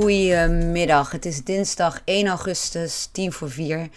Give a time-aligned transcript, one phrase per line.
[0.00, 3.88] Goedemiddag, het is dinsdag 1 augustus, 10 voor 4.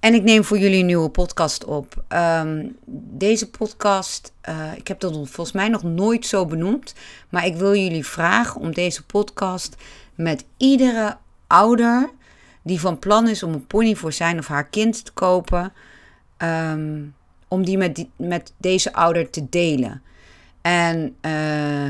[0.00, 2.04] En ik neem voor jullie een nieuwe podcast op.
[2.08, 2.66] Ehm,
[3.10, 6.94] deze podcast, uh, ik heb dat volgens mij nog nooit zo benoemd.
[7.28, 9.76] Maar ik wil jullie vragen om deze podcast
[10.14, 11.16] met iedere
[11.46, 12.10] ouder
[12.62, 15.72] die van plan is om een pony voor zijn of haar kind te kopen.
[16.38, 17.14] Um,
[17.48, 20.02] om die met, met deze ouder te delen.
[20.60, 21.84] En, uh,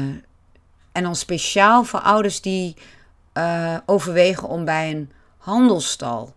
[0.93, 2.75] en dan speciaal voor ouders die
[3.39, 6.35] uh, overwegen om bij een handelstal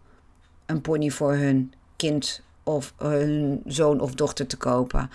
[0.66, 5.10] een pony voor hun kind of hun zoon of dochter te kopen.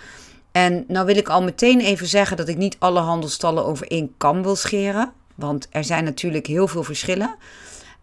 [0.51, 4.13] En nou wil ik al meteen even zeggen dat ik niet alle handelstallen over één
[4.17, 5.13] kam wil scheren.
[5.35, 7.35] Want er zijn natuurlijk heel veel verschillen.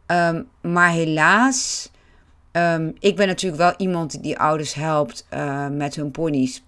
[0.07, 1.91] Um, maar helaas,
[2.53, 6.63] um, ik ben natuurlijk wel iemand die ouders helpt uh, met hun ponies.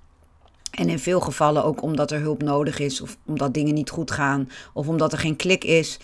[0.70, 4.10] En in veel gevallen ook omdat er hulp nodig is, of omdat dingen niet goed
[4.10, 5.98] gaan, of omdat er geen klik is.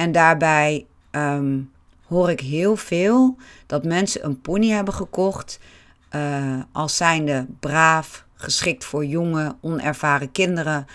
[0.00, 1.70] En daarbij um,
[2.06, 5.60] hoor ik heel veel dat mensen een pony hebben gekocht
[6.16, 10.86] uh, als zijnde braaf, geschikt voor jonge, onervaren kinderen,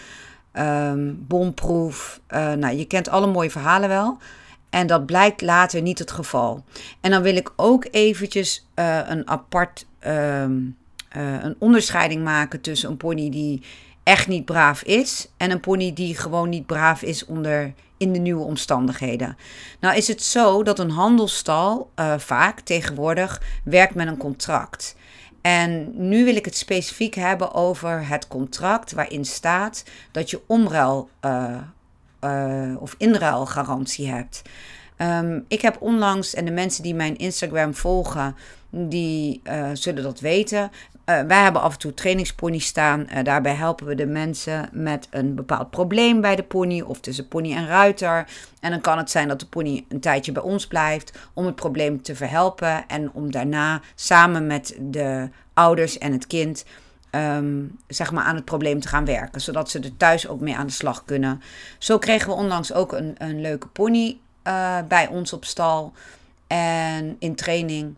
[0.54, 2.20] um, bomproef.
[2.30, 4.18] Uh, nou, je kent alle mooie verhalen wel.
[4.70, 6.64] En dat blijkt later niet het geval.
[7.02, 10.78] En dan wil ik ook eventjes uh, een apart um,
[11.42, 13.62] een onderscheiding maken tussen een pony die
[14.06, 18.20] echt niet braaf is en een pony die gewoon niet braaf is onder in de
[18.20, 19.38] nieuwe omstandigheden.
[19.80, 24.96] Nou is het zo dat een handelstal uh, vaak tegenwoordig werkt met een contract.
[25.42, 31.10] En nu wil ik het specifiek hebben over het contract waarin staat dat je omruil
[31.26, 31.58] uh,
[32.22, 34.42] uh, of inruilgarantie hebt.
[34.98, 38.36] Um, ik heb onlangs, en de mensen die mijn Instagram volgen,
[38.70, 39.42] die
[39.74, 40.72] zullen dat weten.
[41.06, 43.08] Uh, wij hebben af en toe trainingsponies staan.
[43.14, 47.28] Uh, daarbij helpen we de mensen met een bepaald probleem bij de pony of tussen
[47.28, 48.28] pony en ruiter.
[48.60, 51.56] En dan kan het zijn dat de pony een tijdje bij ons blijft om het
[51.56, 56.66] probleem te verhelpen en om daarna samen met de ouders en het kind
[57.12, 60.56] um, zeg maar aan het probleem te gaan werken, zodat ze er thuis ook mee
[60.56, 61.42] aan de slag kunnen.
[61.78, 64.18] Zo kregen we onlangs ook een, een leuke pony
[64.48, 65.94] uh, bij ons op stal
[66.48, 67.96] en in training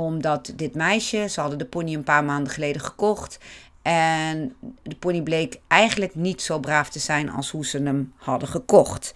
[0.00, 3.38] omdat dit meisje, ze hadden de pony een paar maanden geleden gekocht.
[3.82, 8.48] En de pony bleek eigenlijk niet zo braaf te zijn als hoe ze hem hadden
[8.48, 9.14] gekocht.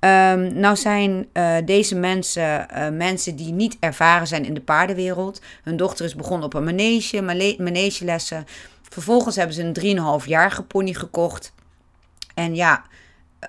[0.00, 5.40] Um, nou zijn uh, deze mensen uh, mensen die niet ervaren zijn in de paardenwereld.
[5.62, 7.22] Hun dochter is begonnen op een manege,
[7.58, 8.44] manegelessen.
[8.82, 11.52] Vervolgens hebben ze een 3,5-jarige pony gekocht.
[12.34, 12.84] En ja,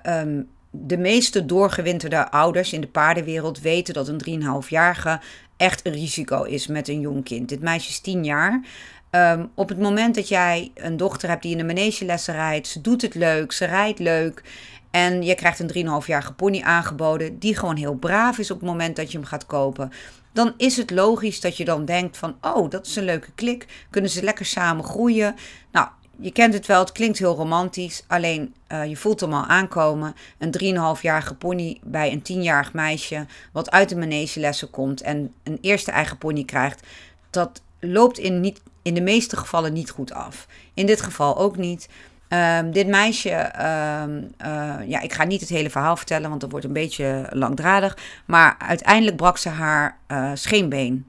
[0.06, 5.20] um, de meeste doorgewinterde ouders in de paardenwereld weten dat een 3,5-jarige
[5.60, 7.48] echt een risico is met een jong kind.
[7.48, 8.64] Dit meisje is 10 jaar.
[9.10, 12.80] Um, op het moment dat jij een dochter hebt die in de manegelessen rijdt, ze
[12.80, 14.42] doet het leuk, ze rijdt leuk.
[14.90, 18.96] En je krijgt een 3,5-jarige pony aangeboden, die gewoon heel braaf is op het moment
[18.96, 19.92] dat je hem gaat kopen.
[20.32, 23.86] Dan is het logisch dat je dan denkt van, oh, dat is een leuke klik.
[23.90, 25.34] Kunnen ze lekker samen groeien?
[25.72, 25.88] Nou,
[26.20, 28.04] je kent het wel, het klinkt heel romantisch.
[28.06, 30.14] Alleen uh, je voelt hem al aankomen.
[30.38, 30.54] Een
[30.96, 33.26] 3,5-jarige pony bij een 10-jarig meisje.
[33.52, 35.00] wat uit de manegelessen komt.
[35.00, 36.86] en een eerste eigen pony krijgt.
[37.30, 40.46] Dat loopt in, niet, in de meeste gevallen niet goed af.
[40.74, 41.88] In dit geval ook niet.
[42.28, 43.52] Um, dit meisje,
[44.02, 47.26] um, uh, ja, ik ga niet het hele verhaal vertellen, want dat wordt een beetje
[47.30, 47.98] langdradig.
[48.26, 51.06] Maar uiteindelijk brak ze haar uh, scheenbeen.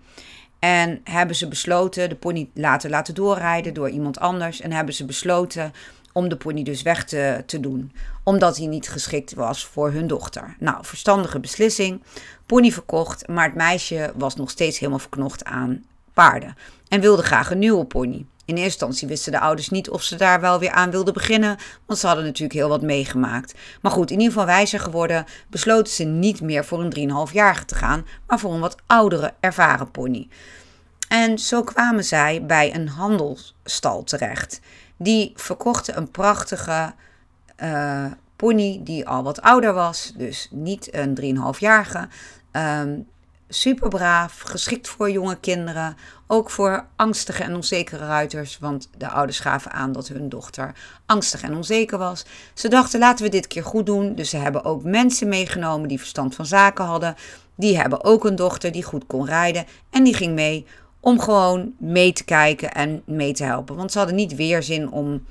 [0.61, 4.61] En hebben ze besloten de pony laten laten doorrijden door iemand anders.
[4.61, 5.73] En hebben ze besloten
[6.13, 7.91] om de pony dus weg te, te doen.
[8.23, 10.55] Omdat hij niet geschikt was voor hun dochter.
[10.59, 12.03] Nou, verstandige beslissing.
[12.45, 16.55] Pony verkocht, maar het meisje was nog steeds helemaal verknocht aan paarden.
[16.87, 18.25] En wilde graag een nieuwe pony.
[18.45, 21.57] In eerste instantie wisten de ouders niet of ze daar wel weer aan wilden beginnen,
[21.85, 23.53] want ze hadden natuurlijk heel wat meegemaakt.
[23.81, 27.75] Maar goed, in ieder geval wijzer geworden, besloten ze niet meer voor een 3,5-jarige te
[27.75, 30.27] gaan, maar voor een wat oudere, ervaren pony.
[31.07, 34.59] En zo kwamen zij bij een handelsstal terecht.
[34.97, 36.93] Die verkochten een prachtige,
[37.63, 38.05] uh,
[38.35, 42.07] pony die al wat ouder was, dus niet een 3,5-jarige.
[42.51, 43.07] Um,
[43.53, 49.39] super braaf, geschikt voor jonge kinderen, ook voor angstige en onzekere ruiters, want de ouders
[49.39, 50.75] gaven aan dat hun dochter
[51.05, 52.25] angstig en onzeker was.
[52.53, 55.99] Ze dachten laten we dit keer goed doen, dus ze hebben ook mensen meegenomen die
[55.99, 57.15] verstand van zaken hadden.
[57.55, 60.65] Die hebben ook een dochter die goed kon rijden en die ging mee
[60.99, 64.91] om gewoon mee te kijken en mee te helpen, want ze hadden niet weer zin
[64.91, 65.25] om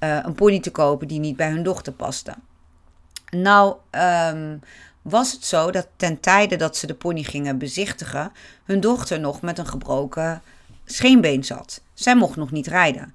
[0.00, 2.34] uh, een pony te kopen die niet bij hun dochter paste.
[3.30, 3.76] Nou,
[4.30, 4.60] um,
[5.02, 8.32] was het zo dat ten tijde dat ze de pony gingen bezichtigen,
[8.64, 10.42] hun dochter nog met een gebroken
[10.84, 11.80] scheenbeen zat.
[11.94, 13.14] Zij mocht nog niet rijden.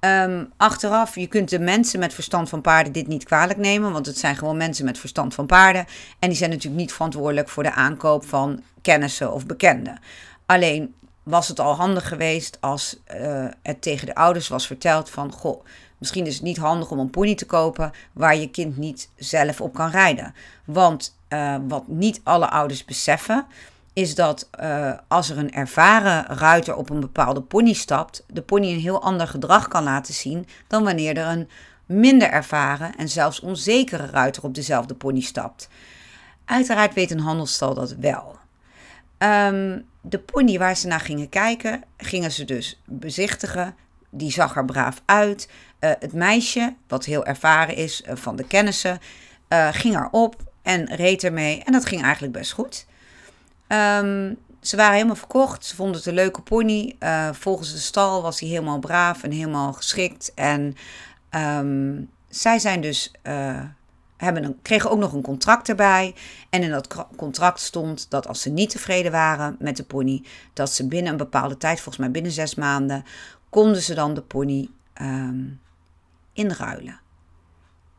[0.00, 4.06] Um, achteraf, je kunt de mensen met verstand van paarden dit niet kwalijk nemen, want
[4.06, 5.86] het zijn gewoon mensen met verstand van paarden.
[6.18, 10.00] En die zijn natuurlijk niet verantwoordelijk voor de aankoop van kennissen of bekenden.
[10.46, 15.32] Alleen was het al handig geweest als uh, het tegen de ouders was verteld van,
[15.32, 15.64] goh,
[15.98, 19.60] misschien is het niet handig om een pony te kopen waar je kind niet zelf
[19.60, 20.34] op kan rijden.
[20.64, 23.46] Want uh, wat niet alle ouders beseffen,
[23.92, 28.72] is dat uh, als er een ervaren ruiter op een bepaalde pony stapt, de pony
[28.72, 31.48] een heel ander gedrag kan laten zien dan wanneer er een
[31.86, 35.68] minder ervaren en zelfs onzekere ruiter op dezelfde pony stapt.
[36.44, 38.36] Uiteraard weet een handelstal dat wel.
[39.18, 43.74] Um, de pony waar ze naar gingen kijken, gingen ze dus bezichtigen.
[44.10, 45.48] Die zag er braaf uit.
[45.80, 48.98] Uh, het meisje, wat heel ervaren is van de kennissen,
[49.72, 51.62] ging erop en reed ermee.
[51.62, 52.86] En dat ging eigenlijk best goed.
[53.68, 55.64] Um, ze waren helemaal verkocht.
[55.64, 56.96] Ze vonden het een leuke pony.
[57.00, 60.32] Uh, volgens de stal was hij helemaal braaf en helemaal geschikt.
[60.34, 60.74] En
[61.30, 63.60] um, zij zijn dus, uh,
[64.16, 66.14] hebben een, kregen ook nog een contract erbij.
[66.50, 70.72] En in dat contract stond dat als ze niet tevreden waren met de pony, dat
[70.72, 73.04] ze binnen een bepaalde tijd, volgens mij binnen zes maanden,
[73.48, 74.68] konden ze dan de pony
[75.00, 75.60] um,
[76.32, 77.00] inruilen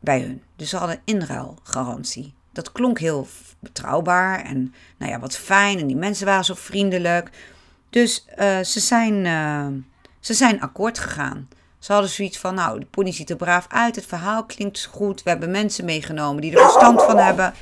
[0.00, 0.42] bij hun.
[0.56, 3.26] Dus ze hadden inruilgarantie dat klonk heel
[3.60, 5.78] betrouwbaar en nou ja, wat fijn.
[5.78, 7.30] En die mensen waren zo vriendelijk.
[7.90, 9.66] Dus uh, ze, zijn, uh,
[10.20, 11.48] ze zijn akkoord gegaan.
[11.78, 13.96] Ze hadden zoiets van, nou, de pony ziet er braaf uit.
[13.96, 15.22] Het verhaal klinkt goed.
[15.22, 17.54] We hebben mensen meegenomen die er verstand van hebben.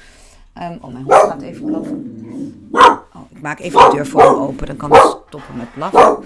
[0.58, 2.68] Um, oh, mijn hond gaat even blaffen.
[2.72, 4.66] Oh, ik maak even de deur voor hem open.
[4.66, 6.24] Dan kan hij stoppen met blaffen.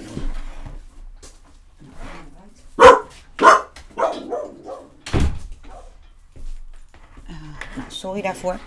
[8.06, 8.58] Sorry daarvoor.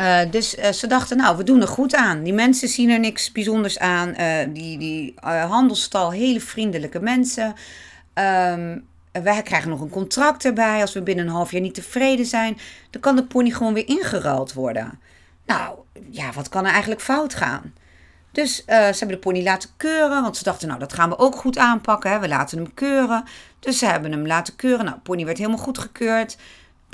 [0.00, 2.22] Uh, dus uh, ze dachten, nou, we doen er goed aan.
[2.22, 4.08] Die mensen zien er niks bijzonders aan.
[4.08, 7.54] Uh, die die handelstal, hele vriendelijke mensen.
[8.14, 10.80] Um, wij krijgen nog een contract erbij.
[10.80, 12.58] Als we binnen een half jaar niet tevreden zijn,
[12.90, 15.00] dan kan de pony gewoon weer ingeruild worden.
[15.46, 15.78] Nou,
[16.10, 17.74] ja, wat kan er eigenlijk fout gaan?
[18.32, 21.36] Dus ze hebben de pony laten keuren, want ze dachten, nou, dat gaan we ook
[21.36, 22.10] goed aanpakken.
[22.10, 22.18] Hè?
[22.18, 23.24] We laten hem keuren.
[23.60, 24.84] Dus ze hebben hem laten keuren.
[24.84, 26.36] Nou, de pony werd helemaal goed gekeurd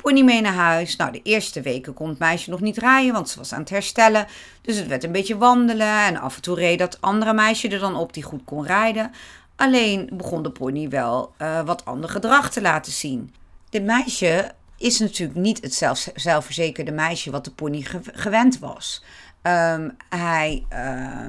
[0.01, 0.95] pony mee naar huis.
[0.95, 3.69] Nou, de eerste weken kon het meisje nog niet rijden, want ze was aan het
[3.69, 4.27] herstellen.
[4.61, 7.79] Dus het werd een beetje wandelen en af en toe reed dat andere meisje er
[7.79, 9.11] dan op die goed kon rijden.
[9.55, 13.33] Alleen begon de pony wel uh, wat ander gedrag te laten zien.
[13.69, 19.03] Dit meisje is natuurlijk niet het zelf, zelfverzekerde meisje wat de pony gewend was.
[19.43, 20.65] Um, hij,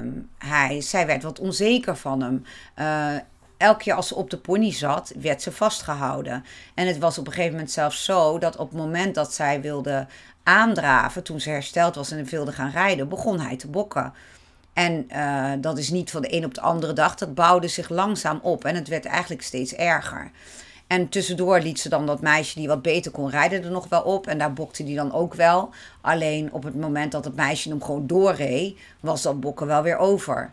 [0.01, 2.43] um, hij, zij werd wat onzeker van hem.
[2.79, 3.21] Uh,
[3.63, 6.45] elke keer als ze op de pony zat, werd ze vastgehouden.
[6.73, 9.61] En het was op een gegeven moment zelfs zo dat op het moment dat zij
[9.61, 10.07] wilde
[10.43, 14.13] aandraven, toen ze hersteld was en wilde gaan rijden, begon hij te bokken.
[14.73, 17.15] En uh, dat is niet van de een op de andere dag.
[17.15, 20.31] Dat bouwde zich langzaam op en het werd eigenlijk steeds erger.
[20.87, 24.01] En tussendoor liet ze dan dat meisje die wat beter kon rijden er nog wel
[24.01, 24.27] op.
[24.27, 25.69] En daar bokte die dan ook wel.
[26.01, 29.97] Alleen op het moment dat het meisje hem gewoon doorreed, was dat bokken wel weer
[29.97, 30.51] over.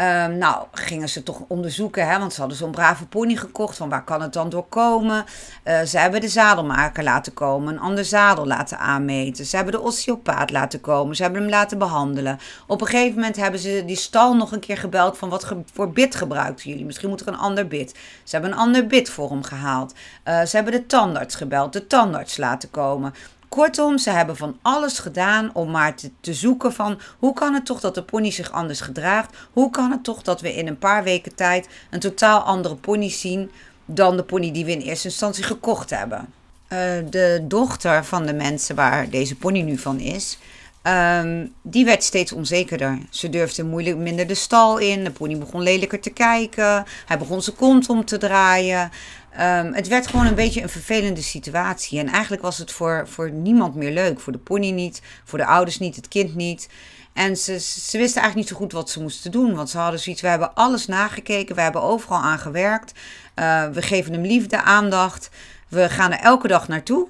[0.00, 3.76] Um, nou, gingen ze toch onderzoeken, hè, want ze hadden zo'n brave pony gekocht.
[3.76, 5.24] Van waar kan het dan door komen?
[5.64, 9.44] Uh, ze hebben de zadelmaker laten komen, een ander zadel laten aanmeten.
[9.44, 12.38] Ze hebben de osteopaat laten komen, ze hebben hem laten behandelen.
[12.66, 15.92] Op een gegeven moment hebben ze die stal nog een keer gebeld van wat voor
[15.92, 16.84] bit gebruiken jullie?
[16.84, 17.90] Misschien moet er een ander bit.
[18.24, 19.94] Ze hebben een ander bit voor hem gehaald.
[20.24, 23.14] Uh, ze hebben de tandarts gebeld, de tandarts laten komen.
[23.50, 27.66] Kortom, ze hebben van alles gedaan om maar te, te, zoeken van hoe kan het
[27.66, 29.36] toch dat de pony zich anders gedraagt?
[29.52, 33.10] Hoe kan het toch dat we in een paar weken tijd een totaal andere pony
[33.10, 33.50] zien
[33.84, 36.18] dan de pony die we in eerste instantie gekocht hebben?
[36.18, 36.78] Uh,
[37.10, 40.38] de dochter van de mensen waar deze pony nu van is,
[40.82, 42.98] um, die werd steeds onzekerder.
[43.10, 45.04] Ze durfde moeilijk minder de stal in.
[45.04, 46.84] De pony begon lelijker te kijken.
[47.06, 48.90] Hij begon zijn kont om te draaien.
[49.32, 51.98] Um, het werd gewoon een beetje een vervelende situatie.
[51.98, 54.20] En eigenlijk was het voor, voor niemand meer leuk.
[54.20, 56.68] Voor de pony niet, voor de ouders niet, het kind niet.
[57.12, 59.54] En ze, ze wisten eigenlijk niet zo goed wat ze moesten doen.
[59.54, 62.92] Want ze hadden zoiets, we hebben alles nagekeken, we hebben overal aan gewerkt.
[63.34, 65.30] Uh, we geven hem liefde, aandacht.
[65.68, 67.08] We gaan er elke dag naartoe.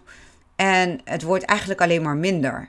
[0.57, 2.69] En het wordt eigenlijk alleen maar minder.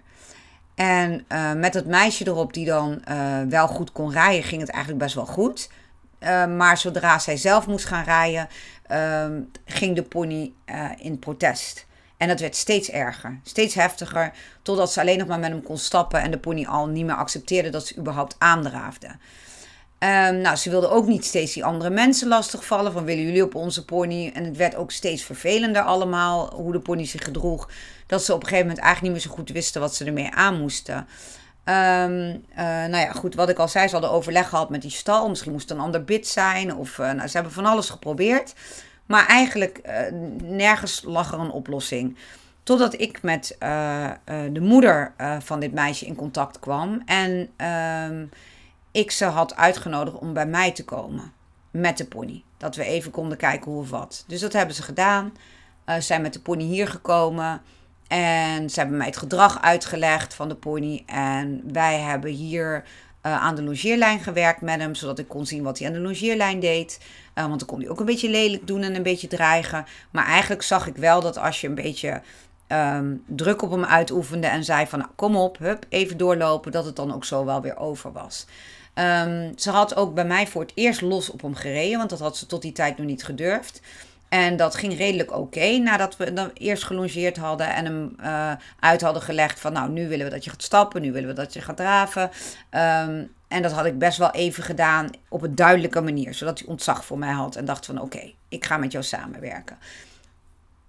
[0.75, 4.69] En uh, met het meisje erop die dan uh, wel goed kon rijden, ging het
[4.69, 5.69] eigenlijk best wel goed.
[6.57, 8.47] Maar zodra zij zelf moest gaan rijden,
[9.65, 10.53] ging de pony
[10.97, 11.85] in protest.
[12.17, 14.31] En dat werd steeds erger, steeds heftiger,
[14.61, 17.15] totdat ze alleen nog maar met hem kon stappen en de pony al niet meer
[17.15, 19.07] accepteerde dat ze überhaupt aandraafde.
[20.03, 22.91] Um, nou, ze wilde ook niet steeds die andere mensen lastigvallen.
[22.91, 24.31] Van willen jullie op onze pony?
[24.33, 26.53] En het werd ook steeds vervelender allemaal.
[26.53, 27.69] Hoe de pony zich gedroeg.
[28.07, 30.31] Dat ze op een gegeven moment eigenlijk niet meer zo goed wisten wat ze ermee
[30.31, 31.07] aan moesten.
[31.65, 34.91] Um, uh, nou ja, goed, wat ik al zei, ze hadden overleg gehad met die
[34.91, 35.29] stal.
[35.29, 36.75] Misschien moest het een ander bid zijn.
[36.75, 38.53] Of uh, nou, ze hebben van alles geprobeerd.
[39.05, 42.17] Maar eigenlijk uh, nergens lag er een oplossing.
[42.63, 43.55] Totdat ik met
[44.51, 47.01] de moeder van dit meisje in contact kwam.
[47.05, 48.25] En ehm,
[48.91, 51.33] ik ze had uitgenodigd om bij mij te komen
[51.71, 52.43] met de pony.
[52.57, 54.23] Dat we even konden kijken hoe of wat.
[54.27, 55.33] Dus dat hebben ze gedaan.
[55.85, 57.61] Uh, zijn met de pony hier gekomen.
[58.11, 61.03] En ze hebben mij het gedrag uitgelegd van de pony.
[61.05, 62.83] En wij hebben hier
[63.25, 64.95] uh, aan de logeerlijn gewerkt met hem.
[64.95, 66.99] Zodat ik kon zien wat hij aan de logeerlijn deed.
[67.35, 69.85] Uh, want dan kon hij ook een beetje lelijk doen en een beetje dreigen.
[70.11, 72.21] Maar eigenlijk zag ik wel dat als je een beetje
[72.67, 74.47] um, druk op hem uitoefende.
[74.47, 76.71] En zei van nou, kom op, hup, even doorlopen.
[76.71, 78.45] Dat het dan ook zo wel weer over was.
[78.95, 82.19] Um, ze had ook bij mij voor het eerst los op hem gereden, want dat
[82.19, 83.81] had ze tot die tijd nog niet gedurfd.
[84.31, 89.01] En dat ging redelijk oké nadat we dan eerst gelongeerd hadden en hem uh, uit
[89.01, 91.53] hadden gelegd van nou nu willen we dat je gaat stappen, nu willen we dat
[91.53, 92.21] je gaat draven.
[92.21, 96.67] Um, en dat had ik best wel even gedaan op een duidelijke manier, zodat hij
[96.67, 99.77] ontzag voor mij had en dacht van oké, ik ga met jou samenwerken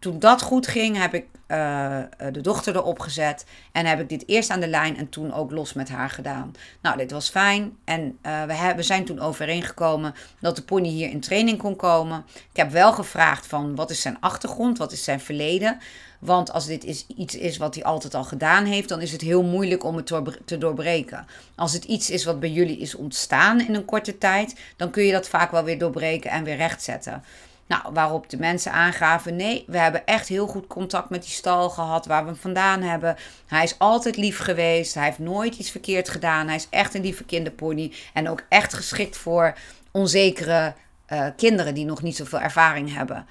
[0.03, 1.99] toen dat goed ging, heb ik uh,
[2.33, 3.45] de dochter erop gezet.
[3.73, 6.55] En heb ik dit eerst aan de lijn en toen ook los met haar gedaan.
[6.83, 7.77] Nou, dit was fijn.
[7.85, 12.25] En uh, we, hebben, zijn toen overeengekomen dat de pony hier in training kon komen.
[12.51, 15.79] Ik heb wel gevraagd van wat is zijn achtergrond, wat is zijn verleden.
[16.19, 19.21] Want als dit is, iets is wat hij altijd al gedaan heeft, dan is het
[19.21, 20.13] heel moeilijk om het
[20.45, 21.27] te doorbreken.
[21.55, 25.05] Als het iets is wat bij jullie is ontstaan in een korte tijd, dan kun
[25.05, 27.23] je dat vaak wel weer doorbreken en weer rechtzetten.
[27.73, 31.71] Nou, waarop de mensen aangaven: nee, we hebben echt heel goed contact met die stal
[31.71, 33.17] gehad waar we hem vandaan hebben.
[33.47, 34.95] Hij is altijd lief geweest.
[34.95, 36.47] Hij heeft nooit iets verkeerd gedaan.
[36.47, 37.93] Hij is echt een lieve kinderpony.
[38.13, 39.55] En ook echt geschikt voor
[39.91, 40.75] onzekere
[41.13, 43.27] uh, kinderen die nog niet zoveel ervaring hebben.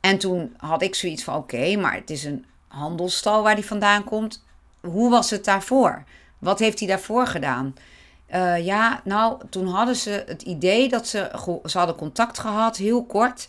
[0.00, 4.04] En toen had ik zoiets van: oké, maar het is een handelsstal waar hij vandaan
[4.04, 4.44] komt.
[4.80, 6.04] Hoe was het daarvoor?
[6.38, 7.74] Wat heeft hij daarvoor gedaan?
[8.34, 11.30] Uh, ja, nou, toen hadden ze het idee dat ze,
[11.64, 13.48] ze hadden contact gehad, heel kort,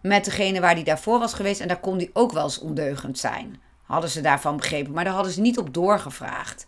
[0.00, 1.60] met degene waar die daarvoor was geweest.
[1.60, 3.60] En daar kon die ook wel eens ondeugend zijn.
[3.82, 4.92] Hadden ze daarvan begrepen.
[4.92, 6.66] Maar daar hadden ze niet op doorgevraagd.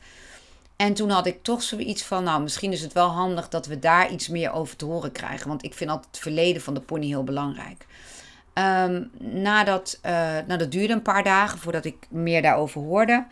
[0.77, 3.79] En toen had ik toch zoiets van, nou, misschien is het wel handig dat we
[3.79, 5.49] daar iets meer over te horen krijgen.
[5.49, 7.87] Want ik vind altijd het verleden van de pony heel belangrijk.
[8.55, 10.13] Um, nadat, uh,
[10.47, 13.27] nou, dat duurde een paar dagen voordat ik meer daarover hoorde.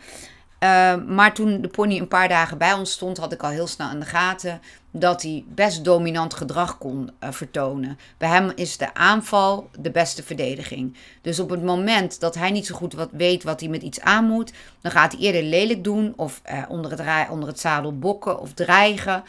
[0.59, 3.67] Uh, maar toen de pony een paar dagen bij ons stond, had ik al heel
[3.67, 7.97] snel in de gaten dat hij best dominant gedrag kon uh, vertonen.
[8.17, 10.97] Bij hem is de aanval de beste verdediging.
[11.21, 14.01] Dus op het moment dat hij niet zo goed wat weet wat hij met iets
[14.01, 17.97] aan moet, dan gaat hij eerder lelijk doen of uh, onder, het onder het zadel
[17.97, 19.23] bokken of dreigen.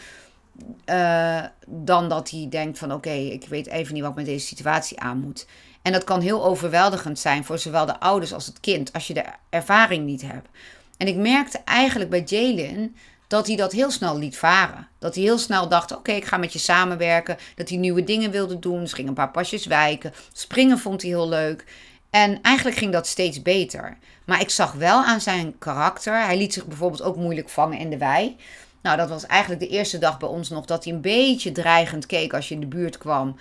[1.66, 5.00] dan dat hij denkt van oké, ik weet even niet wat ik met deze situatie
[5.00, 5.47] aan moet.
[5.87, 9.14] En dat kan heel overweldigend zijn voor zowel de ouders als het kind als je
[9.14, 10.49] de ervaring niet hebt.
[10.97, 14.88] En ik merkte eigenlijk bij Jalen dat hij dat heel snel liet varen.
[14.99, 17.37] Dat hij heel snel dacht: oké, ik ga met je samenwerken.
[17.55, 18.88] Dat hij nieuwe dingen wilde doen.
[18.88, 20.12] Ze ging een paar pasjes wijken.
[20.33, 21.65] Springen vond hij heel leuk.
[22.11, 23.97] En eigenlijk ging dat steeds beter.
[24.25, 26.25] Maar ik zag wel aan zijn karakter.
[26.25, 28.37] Hij liet zich bijvoorbeeld ook moeilijk vangen in de wei.
[28.83, 32.07] Nou, dat was eigenlijk de eerste dag bij ons nog dat hij een beetje dreigend
[32.07, 33.37] keek als je in de buurt kwam.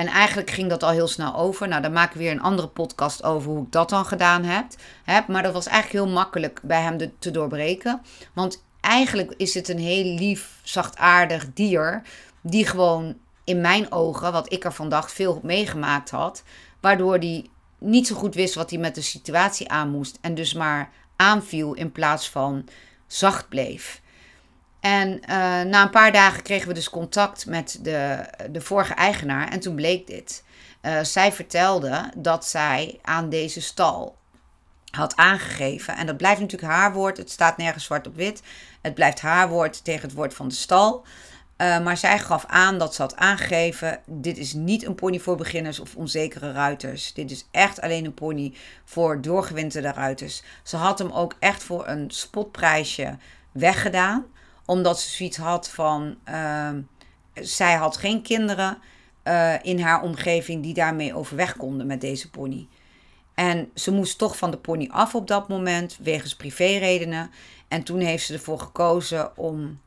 [0.00, 1.68] En eigenlijk ging dat al heel snel over.
[1.68, 5.28] Nou, daar maken we weer een andere podcast over hoe ik dat dan gedaan heb.
[5.28, 8.00] Maar dat was eigenlijk heel makkelijk bij hem te doorbreken.
[8.34, 12.02] Want eigenlijk is het een heel lief, zachtaardig dier.
[12.40, 16.42] Die gewoon in mijn ogen, wat ik ervan dacht, veel meegemaakt had.
[16.80, 17.46] Waardoor hij
[17.78, 20.18] niet zo goed wist wat hij met de situatie aan moest.
[20.20, 22.68] En dus maar aanviel in plaats van
[23.06, 23.99] zacht bleef.
[24.80, 25.26] En uh,
[25.62, 29.48] na een paar dagen kregen we dus contact met de, de vorige eigenaar.
[29.48, 30.44] En toen bleek dit.
[30.82, 34.16] Uh, zij vertelde dat zij aan deze stal
[34.90, 35.96] had aangegeven.
[35.96, 37.16] En dat blijft natuurlijk haar woord.
[37.16, 38.42] Het staat nergens zwart op wit.
[38.80, 41.04] Het blijft haar woord tegen het woord van de stal.
[41.56, 45.36] Uh, maar zij gaf aan dat ze had aangegeven: dit is niet een pony voor
[45.36, 47.12] beginners of onzekere ruiters.
[47.12, 50.42] Dit is echt alleen een pony voor doorgewinterde ruiters.
[50.62, 53.16] Ze had hem ook echt voor een spotprijsje
[53.52, 54.26] weggedaan
[54.70, 56.16] omdat ze zoiets had van.
[56.28, 56.70] Uh,
[57.34, 58.78] zij had geen kinderen
[59.24, 62.68] uh, in haar omgeving die daarmee overweg konden met deze pony.
[63.34, 67.30] En ze moest toch van de pony af op dat moment, wegens privéredenen.
[67.68, 69.80] En toen heeft ze ervoor gekozen om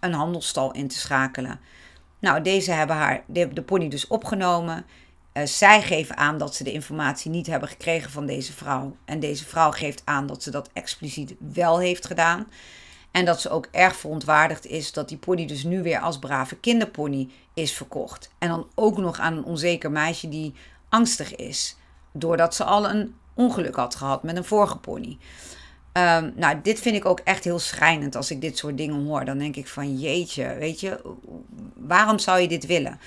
[0.00, 1.60] een handelstal in te schakelen.
[2.18, 4.86] Nou, deze hebben haar, de, pony dus opgenomen.
[5.32, 8.96] Uh, zij geven aan dat ze de informatie niet hebben gekregen van deze vrouw.
[9.04, 12.46] En deze vrouw geeft aan dat ze dat expliciet wel heeft gedaan.
[13.10, 16.56] En dat ze ook erg verontwaardigd is dat die pony dus nu weer als brave
[16.56, 18.30] kinderpony is verkocht.
[18.38, 20.54] En dan ook nog aan een onzeker meisje die
[20.88, 21.76] angstig is.
[22.12, 25.18] Doordat ze al een ongeluk had gehad met een vorige pony.
[25.92, 29.24] Um, nou, dit vind ik ook echt heel schrijnend als ik dit soort dingen hoor.
[29.24, 31.00] Dan denk ik van jeetje, weet je,
[31.74, 33.00] waarom zou je dit willen?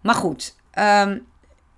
[0.00, 1.26] Maar goed, um,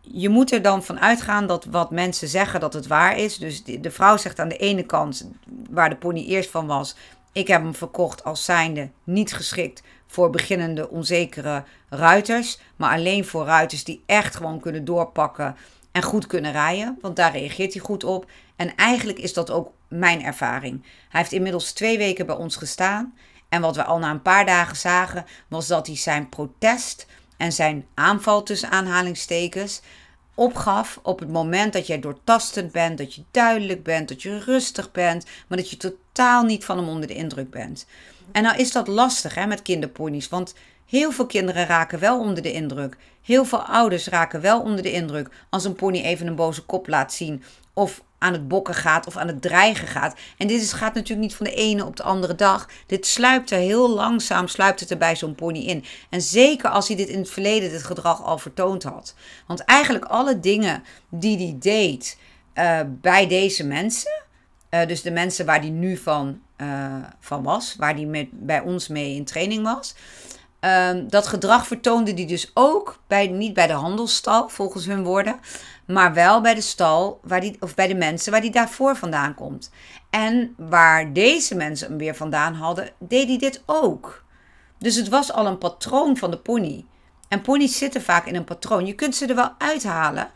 [0.00, 3.38] je moet er dan van uitgaan dat wat mensen zeggen dat het waar is.
[3.38, 5.31] Dus de, vrouw zegt aan de ene kant,
[5.71, 6.97] waar de pony eerst van was,
[7.38, 13.45] ik heb hem verkocht als zijnde niet geschikt voor beginnende onzekere ruiters, maar alleen voor
[13.45, 15.57] ruiters die echt gewoon kunnen doorpakken
[15.92, 18.30] en goed kunnen rijden, want daar reageert hij goed op.
[18.57, 20.83] En eigenlijk is dat ook mijn ervaring.
[21.09, 23.14] Hij heeft inmiddels twee weken bij ons gestaan.
[23.49, 27.52] En wat we al na een paar dagen zagen, was dat hij zijn protest en
[27.52, 29.83] zijn aanval tussen aanhalingstekens
[30.38, 34.92] opgaf op het moment dat jij doortastend bent, dat je duidelijk bent, dat je rustig
[34.92, 37.87] bent, maar dat je totaal niet van hem onder de indruk bent.
[38.33, 40.54] En nou is dat lastig hè, met kinderponies, want
[40.87, 42.97] heel veel kinderen raken wel onder de indruk.
[43.23, 46.88] Heel veel ouders raken wel onder de indruk als een pony even een boze kop
[46.88, 47.42] laat zien
[47.73, 50.18] of aan het bokken gaat of aan het dreigen gaat.
[50.37, 52.68] En dit is, gaat natuurlijk niet van de ene op de andere dag.
[52.87, 55.84] Dit sluipt er heel langzaam, sluipt het er bij zo'n pony in.
[56.10, 59.14] En zeker als hij dit in het verleden, dit gedrag al vertoond had.
[59.46, 62.18] Want eigenlijk alle dingen die hij deed
[62.54, 64.22] uh, bij deze mensen,
[64.70, 68.60] uh, dus de mensen waar hij nu van, uh, van was, waar hij met, bij
[68.60, 69.94] ons mee in training was.
[70.61, 75.41] Um, dat gedrag vertoonde hij dus ook bij, niet bij de handelsstal, volgens hun woorden,
[75.87, 79.35] maar wel bij de stal waar die, of bij de mensen waar die daarvoor vandaan
[79.35, 79.71] komt.
[80.11, 84.25] En waar deze mensen hem weer vandaan hadden, deed hij dit ook.
[84.79, 86.85] Dus het was al een patroon van de pony.
[87.29, 88.87] En ponies zitten vaak in een patroon.
[88.87, 90.31] Je kunt ze er wel uithalen,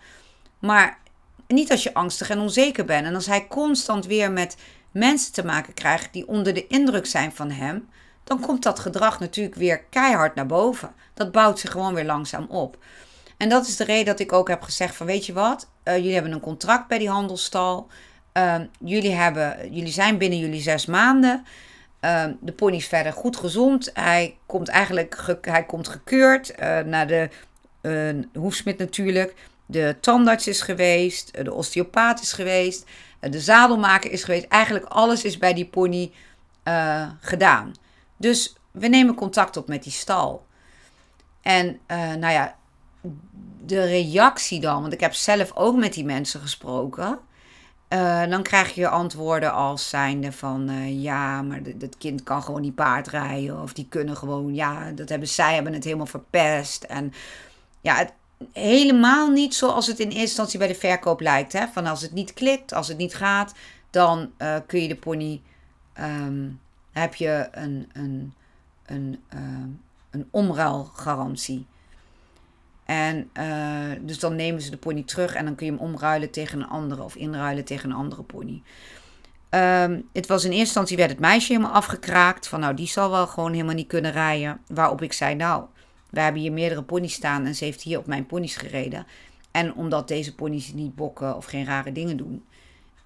[0.58, 0.98] maar
[1.46, 3.06] niet als je angstig en onzeker bent.
[3.06, 4.56] En als hij constant weer met
[4.90, 7.88] mensen te maken krijgt die onder de indruk zijn van hem,
[8.24, 10.92] dan komt dat gedrag natuurlijk weer keihard naar boven.
[11.14, 12.76] Dat bouwt zich gewoon weer langzaam op.
[13.36, 15.96] En dat is de reden dat ik ook heb gezegd van weet je wat, uh,
[15.96, 17.88] jullie hebben een contract bij die handelstal.
[18.36, 21.44] Uh, jullie, hebben, jullie zijn binnen jullie zes maanden.
[22.00, 23.90] Uh, de pony is verder goed gezond.
[23.94, 27.28] Hij komt eigenlijk ge, hij komt gekeurd uh, naar de
[28.34, 29.34] hoefsmid natuurlijk.
[29.66, 31.44] De tandarts is geweest.
[31.44, 32.84] De osteopaat is geweest.
[33.20, 34.46] de zadelmaker is geweest.
[34.48, 36.12] Eigenlijk alles is bij die pony
[37.20, 37.74] gedaan.
[38.22, 40.46] Dus we nemen contact op met die stal.
[41.40, 41.80] En
[42.18, 42.56] nou ja,
[43.64, 47.18] de reactie dan, want ik heb zelf ook met die mensen gesproken.
[47.88, 52.60] Uh, dan krijg je antwoorden als zijnde van uh, ja, maar dat kind kan gewoon
[52.60, 53.62] niet paardrijden.
[53.62, 56.82] Of die kunnen gewoon, ja, dat hebben zij hebben het helemaal verpest.
[56.82, 57.12] En
[57.80, 58.10] ja,
[58.52, 61.52] helemaal niet zoals het in eerste instantie bij de verkoop lijkt.
[61.52, 61.66] Hè?
[61.72, 63.54] Van als het niet klikt, als het niet gaat,
[63.90, 64.32] dan
[64.66, 65.42] kun je de pony,
[66.00, 66.60] um,
[66.92, 68.34] heb je een, een,
[68.86, 69.20] een,
[70.10, 71.66] een omruilgarantie.
[72.84, 76.30] En uh, dus dan nemen ze de pony terug en dan kun je hem omruilen
[76.30, 78.62] tegen een andere of inruilen tegen een andere pony.
[79.50, 82.48] Um, het was in eerste instantie werd het meisje helemaal afgekraakt.
[82.48, 84.60] Van nou, die zal wel gewoon helemaal niet kunnen rijden.
[84.66, 85.64] Waarop ik zei, nou,
[86.10, 89.06] we hebben hier meerdere ponies staan en ze heeft hier op mijn ponies gereden.
[89.50, 92.44] En omdat deze ponies niet bokken of geen rare dingen doen,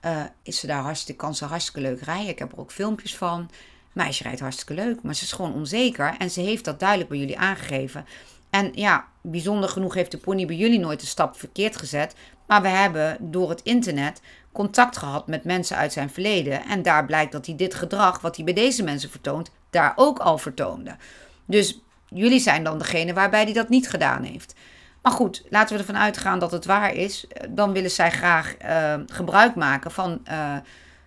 [0.04, 2.28] uh, is ze daar hartstikke, kan ze hartstikke leuk rijden.
[2.28, 3.50] Ik heb er ook filmpjes van.
[3.96, 6.14] Meisje rijdt hartstikke leuk, maar ze is gewoon onzeker.
[6.18, 8.06] En ze heeft dat duidelijk bij jullie aangegeven.
[8.50, 12.14] En ja, bijzonder genoeg heeft de pony bij jullie nooit een stap verkeerd gezet.
[12.46, 14.20] Maar we hebben door het internet
[14.52, 16.64] contact gehad met mensen uit zijn verleden.
[16.64, 20.18] En daar blijkt dat hij dit gedrag, wat hij bij deze mensen vertoont, daar ook
[20.18, 20.96] al vertoonde.
[21.44, 24.54] Dus jullie zijn dan degene waarbij hij dat niet gedaan heeft.
[25.02, 27.26] Maar goed, laten we ervan uitgaan dat het waar is.
[27.50, 30.56] Dan willen zij graag uh, gebruik maken van uh,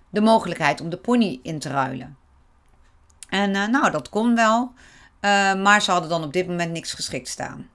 [0.09, 2.18] de mogelijkheid om de pony in te ruilen.
[3.29, 4.71] En uh, nou, dat kon wel.
[5.21, 7.69] Uh, maar ze hadden dan op dit moment niks geschikt staan.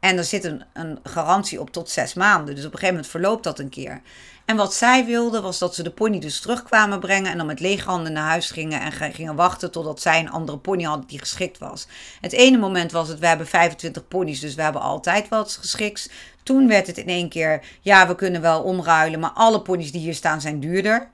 [0.00, 2.54] En er zit een, een, garantie op tot zes maanden.
[2.54, 4.02] Dus op een gegeven moment verloopt dat een keer.
[4.44, 7.30] En wat zij wilden was dat ze de pony dus terugkwamen brengen.
[7.30, 8.80] En dan met lege handen naar huis gingen.
[8.80, 11.86] En gingen wachten totdat zij een andere pony hadden die geschikt was.
[12.20, 14.40] Het ene moment was het, we hebben 25 ponies.
[14.40, 16.10] Dus we hebben altijd wat geschikt.
[16.42, 19.20] Toen werd het in één keer, ja we kunnen wel omruilen.
[19.20, 21.10] Maar alle ponies die hier staan zijn duurder.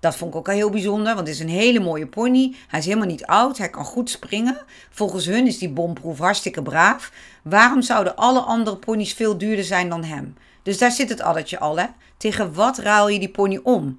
[0.00, 2.54] Dat vond ik ook al heel bijzonder, want het is een hele mooie pony.
[2.68, 4.58] Hij is helemaal niet oud, hij kan goed springen.
[4.90, 7.12] Volgens hun is die bomproef hartstikke braaf.
[7.42, 10.36] Waarom zouden alle andere ponies veel duurder zijn dan hem?
[10.62, 11.86] Dus daar zit het addertje al, hè?
[12.16, 13.98] Tegen wat ruil je die pony om?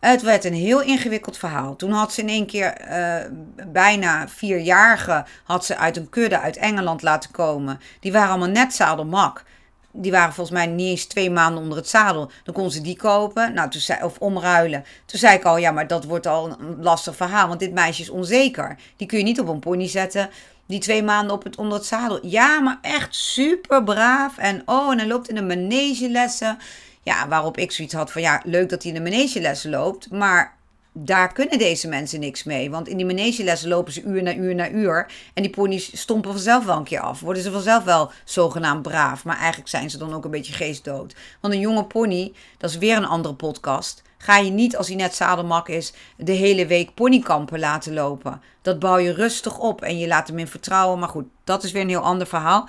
[0.00, 1.76] Het werd een heel ingewikkeld verhaal.
[1.76, 3.30] Toen had ze in één keer uh,
[3.72, 7.80] bijna vierjarige had ze uit een kudde uit Engeland laten komen.
[8.00, 9.44] Die waren allemaal net zadelmak.
[9.92, 12.30] Die waren volgens mij niet eens twee maanden onder het zadel.
[12.44, 14.84] Dan kon ze die kopen, nou, toen zei, of omruilen.
[15.06, 17.48] Toen zei ik al, ja, maar dat wordt al een lastig verhaal.
[17.48, 18.76] Want dit meisje is onzeker.
[18.96, 20.30] Die kun je niet op een pony zetten
[20.68, 22.26] die twee maanden op het, onder het zadel.
[22.26, 24.38] Ja, maar echt super braaf.
[24.38, 26.58] En oh, en hij loopt in de manegelessen.
[27.02, 30.10] Ja, waarop ik zoiets had van ja, leuk dat hij in de manegelessen loopt.
[30.10, 30.56] Maar
[31.04, 32.70] daar kunnen deze mensen niks mee.
[32.70, 35.12] Want in die manegelessen lopen ze uur na uur na uur.
[35.34, 37.20] En die ponies stompen vanzelf wel een keer af.
[37.20, 39.24] Worden ze vanzelf wel zogenaamd braaf.
[39.24, 41.14] Maar eigenlijk zijn ze dan ook een beetje geestdood.
[41.40, 44.02] Want een jonge pony, dat is weer een andere podcast.
[44.18, 48.42] Ga je niet, als hij net zadelmak is, de hele week ponykampen laten lopen.
[48.62, 50.98] Dat bouw je rustig op en je laat hem in vertrouwen.
[50.98, 52.68] Maar goed, dat is weer een heel ander verhaal.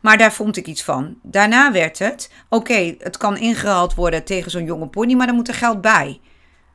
[0.00, 1.18] Maar daar vond ik iets van.
[1.22, 5.48] Daarna werd het, oké, het kan ingehaald worden tegen zo'n jonge pony, maar dan moet
[5.48, 6.20] er geld bij.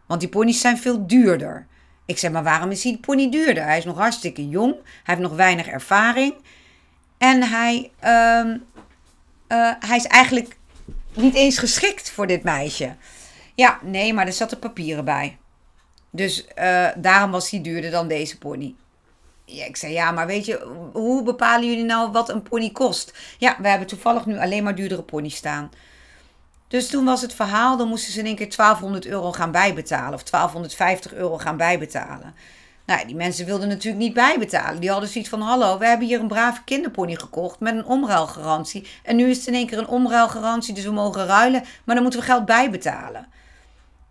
[0.06, 1.68] Want die ponies zijn veel duurder.
[2.06, 3.64] Ik zeg, maar waarom is die pony duurder?
[3.64, 6.34] Hij is nog hartstikke jong, hij heeft nog weinig ervaring.
[7.18, 10.58] En hij, uh, hij is eigenlijk
[11.14, 12.96] niet eens geschikt voor dit meisje.
[13.56, 15.38] Ja, nee, maar er zaten papieren bij.
[16.10, 18.76] Dus uh, daarom was hij duurder dan deze pony.
[19.46, 23.14] Ja, ik zei, ja, maar weet je, hoe bepalen jullie nou wat een pony kost?
[23.38, 25.72] Ja, we hebben toevallig nu alleen maar duurdere ponies staan.
[26.74, 30.14] Dus toen was het verhaal, dan moesten ze in één keer 1200 euro gaan bijbetalen.
[30.14, 32.36] Of 1250 euro gaan bijbetalen.
[32.86, 34.82] Nou, die mensen wilden natuurlijk niet bijbetalen.
[34.82, 38.88] Die hadden zoiets van: hallo, we hebben hier een brave kinderpony gekocht met een omruilgarantie.
[39.04, 41.64] En nu is het in één keer een omruilgarantie, dus we mogen ruilen.
[41.84, 43.28] Maar dan moeten we geld bijbetalen.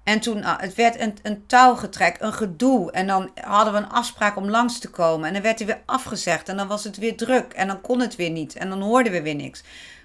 [0.05, 2.92] En toen, ah, het werd een, een touwgetrek, een gedoe.
[2.92, 5.27] En dan hadden we een afspraak om langs te komen.
[5.27, 6.48] En dan werd hij weer afgezegd.
[6.48, 7.53] En dan was het weer druk.
[7.53, 8.55] En dan kon het weer niet.
[8.55, 9.62] En dan hoorden we weer niks.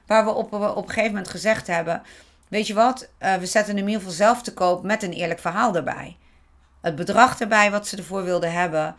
[0.07, 2.01] Waar we op, op een gegeven moment gezegd hebben:
[2.47, 5.13] Weet je wat, uh, we zetten hem in ieder geval zelf te koop met een
[5.13, 6.17] eerlijk verhaal erbij.
[6.81, 8.95] Het bedrag erbij wat ze ervoor wilden hebben.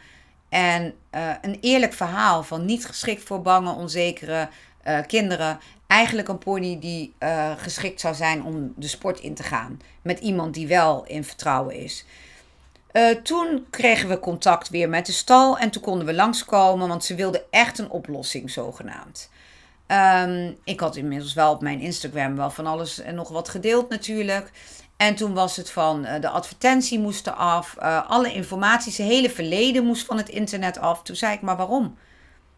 [0.48, 4.48] En uh, een eerlijk verhaal van niet geschikt voor bange, onzekere
[4.86, 7.14] uh, kinderen eigenlijk een pony die
[7.56, 9.80] geschikt zou zijn om de sport in te gaan.
[10.02, 12.04] Met iemand die wel in vertrouwen is.
[13.22, 17.14] Toen kregen we contact weer met de stal en toen konden we langskomen, want ze
[17.14, 19.30] wilden echt een oplossing zogenaamd.
[19.92, 23.88] Um, ik had inmiddels wel op mijn Instagram wel van alles en nog wat gedeeld
[23.88, 24.50] natuurlijk.
[24.96, 29.30] En toen was het van uh, de advertentie moest er af, alle informatie, zijn hele
[29.30, 31.02] verleden moest van het internet af.
[31.02, 31.96] Toen zei ik, maar waarom?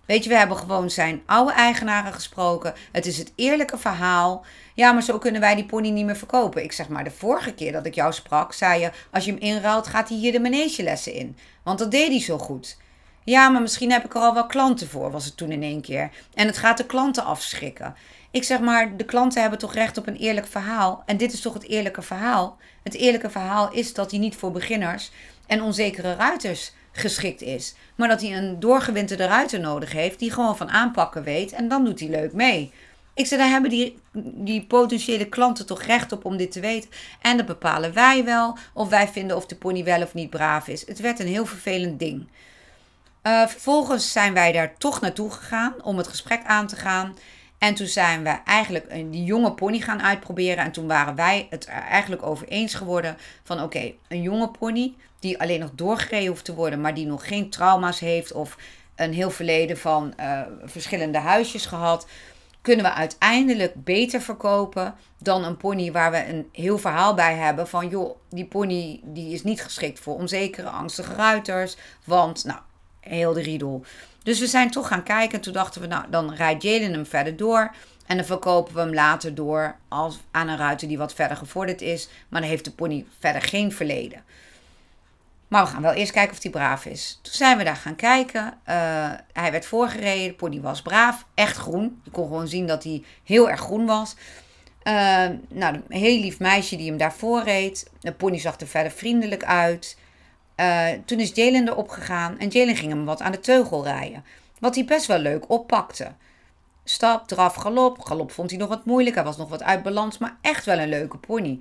[0.07, 2.75] Weet je, we hebben gewoon zijn oude eigenaren gesproken.
[2.93, 4.45] Het is het eerlijke verhaal.
[4.75, 6.63] Ja, maar zo kunnen wij die pony niet meer verkopen.
[6.63, 9.41] Ik zeg maar, de vorige keer dat ik jou sprak, zei je: als je hem
[9.41, 11.37] inruilt, gaat hij hier de manegelessen in.
[11.63, 12.77] Want dat deed hij zo goed.
[13.25, 15.81] Ja, maar misschien heb ik er al wel klanten voor, was het toen in één
[15.81, 16.11] keer.
[16.35, 17.95] En het gaat de klanten afschrikken.
[18.31, 21.03] Ik zeg maar, de klanten hebben toch recht op een eerlijk verhaal.
[21.07, 22.57] En dit is toch het eerlijke verhaal?
[22.83, 25.11] Het eerlijke verhaal is dat hij niet voor beginners
[25.47, 27.75] en onzekere ruiters geschikt is.
[27.95, 31.53] Maar dat hij een doorgewinterde ruiter nodig heeft die gewoon van aanpakken weet.
[31.53, 32.73] En dan doet hij leuk mee.
[33.15, 33.99] Ik zei, daar hebben die,
[34.35, 36.91] die potentiële klanten toch recht op om dit te weten.
[37.21, 38.57] En dat bepalen wij wel.
[38.75, 40.87] Of wij vinden of de pony wel of niet braaf is.
[40.87, 42.29] Het werd een heel vervelend ding.
[43.23, 47.17] Uh, vervolgens zijn wij daar toch naartoe gegaan om het gesprek aan te gaan.
[47.59, 50.65] En toen zijn we eigenlijk die jonge pony gaan uitproberen.
[50.65, 54.95] En toen waren wij het er eigenlijk over eens geworden van oké, een jonge pony
[55.19, 58.57] die alleen nog doorgereden hoeft te worden, maar die nog geen trauma's heeft of
[58.97, 62.07] een heel verleden van uh, verschillende huisjes gehad,
[62.61, 67.69] kunnen we uiteindelijk beter verkopen dan een pony waar we een heel verhaal bij hebben
[67.69, 72.59] van joh, die pony die is niet geschikt voor onzekere, angstige ruiters, want nou,
[73.17, 73.85] heel de riedel.
[74.23, 77.07] Dus we zijn toch gaan kijken en toen dachten we nou, dan rijdt Jalen hem
[77.07, 77.75] verder door.
[78.07, 81.81] En dan verkopen we hem later door als, aan een ruiter die wat verder gevorderd
[81.81, 82.09] is.
[82.29, 84.23] Maar dan heeft de pony verder geen verleden.
[85.49, 87.19] Maar we gaan wel eerst kijken of hij braaf is.
[87.23, 88.43] Toen zijn we daar gaan kijken.
[88.43, 90.29] Uh, hij werd voorgereden.
[90.29, 91.27] De pony was braaf.
[91.35, 92.01] Echt groen.
[92.05, 94.17] Je kon gewoon zien dat hij heel erg groen was.
[94.85, 94.95] Uh,
[95.49, 97.91] nou, een heel lief meisje die hem daarvoor reed.
[98.01, 99.97] De pony zag er verder vriendelijk uit.
[100.61, 102.39] Uh, toen is Jalen erop gegaan.
[102.39, 104.25] En Jalen ging hem wat aan de teugel rijden.
[104.59, 106.13] Wat hij best wel leuk oppakte.
[106.85, 108.01] Stap, draf, galop.
[108.01, 109.15] Galop vond hij nog wat moeilijk.
[109.15, 110.19] Hij was nog wat uit balans.
[110.19, 111.61] Maar echt wel een leuke pony.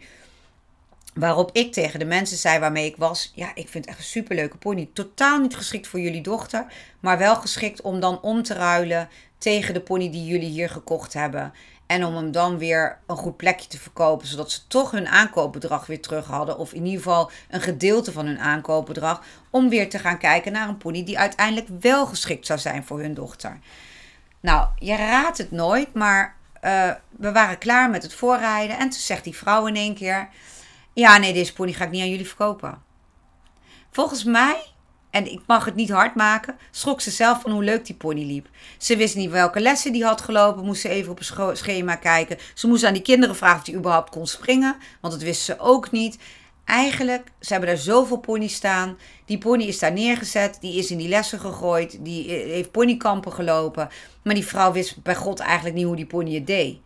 [1.14, 4.04] Waarop ik tegen de mensen zei waarmee ik was: Ja, ik vind het echt een
[4.04, 4.90] superleuke pony.
[4.94, 6.66] Totaal niet geschikt voor jullie dochter,
[7.00, 11.14] maar wel geschikt om dan om te ruilen tegen de pony die jullie hier gekocht
[11.14, 11.54] hebben.
[11.90, 15.86] En om hem dan weer een goed plekje te verkopen, zodat ze toch hun aankoopbedrag
[15.86, 16.58] weer terug hadden.
[16.58, 19.24] Of in ieder geval een gedeelte van hun aankoopbedrag.
[19.50, 23.00] Om weer te gaan kijken naar een pony die uiteindelijk wel geschikt zou zijn voor
[23.00, 23.60] hun dochter.
[24.40, 28.78] Nou, je raadt het nooit, maar eh, we waren klaar met het voorrijden.
[28.78, 30.30] En toen zegt die vrouw in één keer:
[30.94, 32.82] Ja, nee, deze pony ga ik niet aan jullie verkopen.
[33.92, 34.66] Volgens mij,
[35.10, 38.26] en ik mag het niet hard maken, schrok ze zelf van hoe leuk die pony
[38.26, 38.48] liep.
[38.78, 42.38] Ze wist niet welke lessen die had gelopen, moest ze even op een schema kijken.
[42.54, 45.60] Ze moest aan die kinderen vragen of die überhaupt kon springen, want dat wist ze
[45.60, 46.18] ook niet.
[46.66, 48.98] Eigenlijk, ze hebben daar zoveel ponies staan.
[49.26, 53.34] Die pony is daar neergezet, die is in die lessen gegooid, die eh, heeft ponykampen
[53.34, 53.90] gelopen.
[54.24, 56.78] Maar die vrouw wist bij God eigenlijk niet hoe die pony het deed.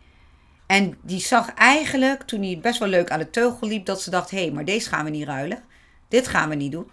[0.66, 4.10] En die zag eigenlijk, toen hij best wel leuk aan de teugel liep, dat ze
[4.10, 5.62] dacht: hé, hey, maar deze gaan we niet ruilen.
[6.08, 6.90] Dit gaan we niet doen.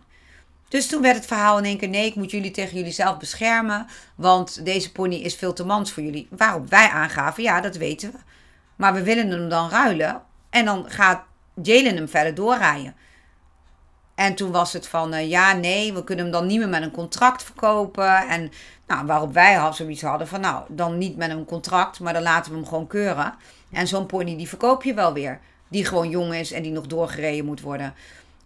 [0.72, 3.18] Dus toen werd het verhaal in één keer: nee, ik moet jullie tegen jullie zelf
[3.18, 3.88] beschermen.
[4.16, 6.28] Want deze pony is veel te mans voor jullie.
[6.30, 8.18] Waarop wij aangaven: ja, dat weten we.
[8.76, 10.22] Maar we willen hem dan ruilen.
[10.50, 11.24] En dan gaat
[11.62, 12.96] Jalen hem verder doorrijden.
[14.16, 16.82] En toen was het van, uh, ja, nee, we kunnen hem dan niet meer met
[16.82, 18.28] een contract verkopen.
[18.28, 18.52] En
[18.88, 22.52] nou, waarop wij zoiets hadden van, nou, dan niet met een contract, maar dan laten
[22.52, 23.34] we hem gewoon keuren.
[23.72, 25.40] En zo'n pony, die verkoop je wel weer.
[25.68, 27.94] Die gewoon jong is en die nog doorgereden moet worden.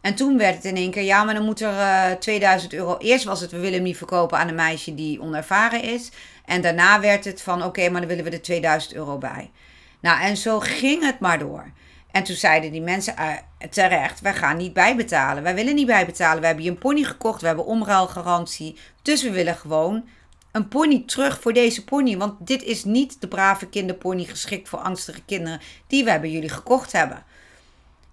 [0.05, 2.73] En toen werd het in één keer, ja, maar dan moet er uh, eh, 2000
[2.73, 2.97] euro.
[2.97, 6.09] Eerst was het, we willen hem niet verkopen aan een meisje die onervaren is.
[6.45, 9.51] En daarna werd het van, oké, maar dan willen we er 2000 euro bij.
[9.99, 11.71] Nou, en zo ging het maar door.
[12.11, 13.33] En toen zeiden die mensen uh,
[13.69, 15.43] terecht, wij gaan niet bijbetalen.
[15.43, 16.39] Wij willen niet bijbetalen.
[16.39, 18.77] We hebben hier een pony gekocht, we hebben omruilgarantie.
[19.01, 20.07] Dus we willen gewoon
[20.51, 22.17] een pony terug voor deze pony.
[22.17, 26.49] Want dit is niet de brave kinderpony geschikt voor angstige kinderen die we hebben jullie
[26.49, 27.23] gekocht hebben.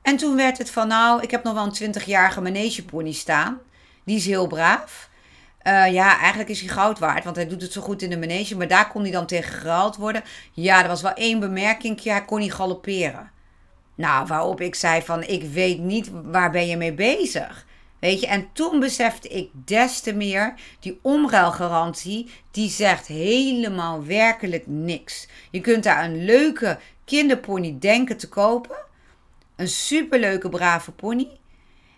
[0.03, 3.61] En toen werd het van, nou, ik heb nog wel een 20-jarige manegepony staan.
[4.05, 5.11] Die is heel braaf.
[5.67, 8.19] Uh, ja, eigenlijk is hij goud waard, want hij doet het zo goed in de
[8.19, 8.57] manege.
[8.57, 10.23] Maar daar kon hij dan tegen geruild worden.
[10.53, 13.31] Ja, er was wel één bemerking, hij kon niet galopperen.
[13.95, 17.67] Nou, waarop ik zei van, ik weet niet, waar ben je mee bezig?
[17.99, 24.67] Weet je, en toen besefte ik des te meer, die omruilgarantie, die zegt helemaal werkelijk
[24.67, 25.29] niks.
[25.51, 28.77] Je kunt daar een leuke kinderpony denken te kopen.
[29.62, 31.29] Een superleuke, brave pony.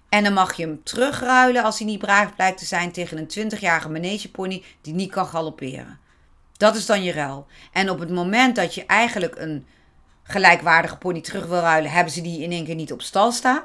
[0.08, 3.52] En dan mag je hem terugruilen als hij niet braaf blijkt te zijn tegen een
[3.52, 5.98] 20-jarige manegepony die niet kan galopperen.
[6.56, 7.46] Dat is dan je ruil.
[7.72, 9.66] En op het moment dat je eigenlijk een
[10.22, 13.62] gelijkwaardige pony terug wil ruilen, hebben ze die in één keer niet op stal staan.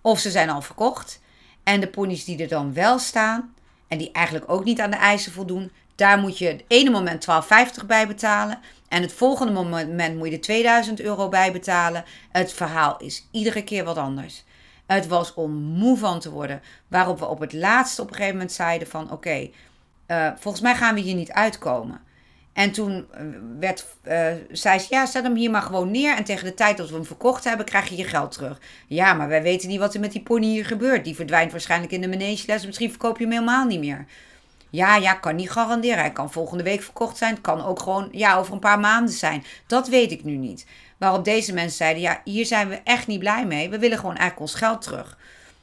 [0.00, 1.20] Of ze zijn al verkocht.
[1.62, 3.54] En de ponies die er dan wel staan
[3.88, 7.26] en die eigenlijk ook niet aan de eisen voldoen, daar moet je het ene moment
[7.80, 8.58] 12,50 bij betalen.
[8.88, 12.04] En het volgende moment moet je er 2000 euro bij betalen.
[12.30, 14.44] Het verhaal is iedere keer wat anders.
[14.86, 16.62] Het was om moe van te worden.
[16.88, 19.50] Waarop we op het laatste op een gegeven moment zeiden van oké,
[20.06, 22.00] eh, volgens mij gaan we hier niet uitkomen.
[22.52, 23.24] En toen eh,
[23.58, 26.16] werd, uh, zei ze, ja, zet hem hier maar gewoon neer.
[26.16, 28.60] En tegen de tijd dat we hem verkocht hebben, krijg je je geld terug.
[28.86, 31.04] Ja, maar wij weten niet wat er met die pony hier gebeurt.
[31.04, 32.66] Die verdwijnt waarschijnlijk in de manegeles.
[32.66, 34.06] Misschien verkoop je hem helemaal niet meer.
[34.72, 35.98] Ja, ja, kan niet garanderen.
[35.98, 37.32] Hij kan volgende week verkocht zijn.
[37.32, 39.44] Het kan ook gewoon, ja, over een paar maanden zijn.
[39.66, 40.66] Dat weet ik nu niet.
[40.98, 43.68] Waarop deze mensen zeiden, ja, hier zijn we echt niet blij mee.
[43.70, 45.18] We willen gewoon eigenlijk ons geld terug.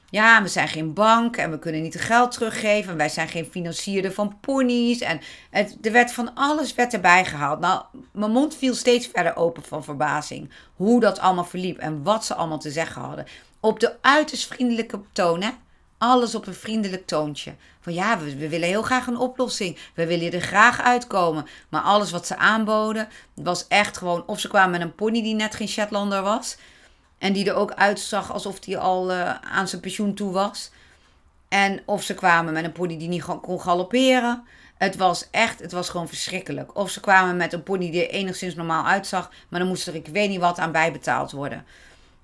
[0.10, 2.92] Ja, we zijn geen bank en we kunnen niet het geld teruggeven.
[2.92, 5.00] En wij zijn geen financierder van ponies.
[5.00, 7.60] En het, er werd van alles werd erbij gehaald.
[7.60, 10.50] Nou, mijn mond viel steeds verder open van verbazing.
[10.76, 13.26] Hoe dat allemaal verliep en wat ze allemaal te zeggen hadden.
[13.60, 15.50] Op de uiterst vriendelijke toon, hè?
[16.00, 17.56] Alles op een vriendelijk toontje.
[17.80, 19.78] Van ja, we, willen heel graag een oplossing.
[19.94, 21.48] We willen er graag uitkomen.
[21.70, 24.24] Maar alles wat ze aanboden was echt gewoon...
[24.28, 26.58] Of ze kwamen met een pony die net geen Shetlander was...
[27.18, 30.72] En die er ook uitzag alsof hij al uh, aan zijn pensioen toe was.
[31.48, 34.44] En of ze kwamen met een pony die niet kon galopperen.
[34.78, 36.76] Het was echt, het was gewoon verschrikkelijk.
[36.76, 39.32] Of ze kwamen met een pony die er enigszins normaal uitzag.
[39.50, 41.66] Maar dan moest er ik weet niet wat aan bijbetaald worden.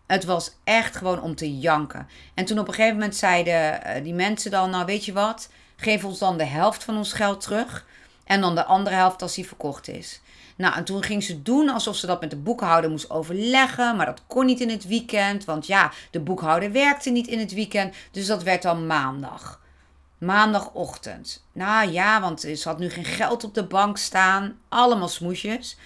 [0.06, 2.08] Het was echt gewoon om te janken.
[2.34, 5.50] En toen op een gegeven moment zeiden uh, die mensen dan: Nou, weet je wat?
[5.76, 7.86] Geef ons dan de helft van ons geld terug.
[8.24, 10.22] En dan de andere helft als die verkocht is.
[10.56, 13.96] Nou, en toen ging ze doen alsof ze dat met de boekhouder moest overleggen.
[13.96, 15.46] Maar dat kon niet in het weekend.
[15.46, 17.96] Want ja, de boekhouder werkte niet in het weekend.
[18.12, 19.62] Dus dat werd dan maandag.
[20.18, 21.46] Maandagochtend.
[21.52, 24.58] Nou ja, want ze had nu geen geld op de bank staan.
[24.70, 25.78] Allemaal smoesjes.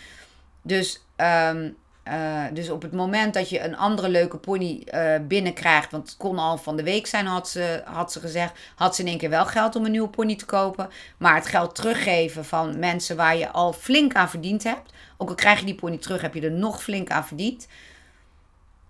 [0.61, 1.77] Dus um,
[2.09, 6.17] uh, dus op het moment dat je een andere leuke pony uh, binnenkrijgt, want het
[6.17, 9.17] kon al van de week zijn, had ze, had ze gezegd, had ze in één
[9.17, 10.89] keer wel geld om een nieuwe pony te kopen.
[11.17, 15.35] Maar het geld teruggeven van mensen waar je al flink aan verdiend hebt, ook al
[15.35, 17.67] krijg je die pony terug, heb je er nog flink aan verdiend.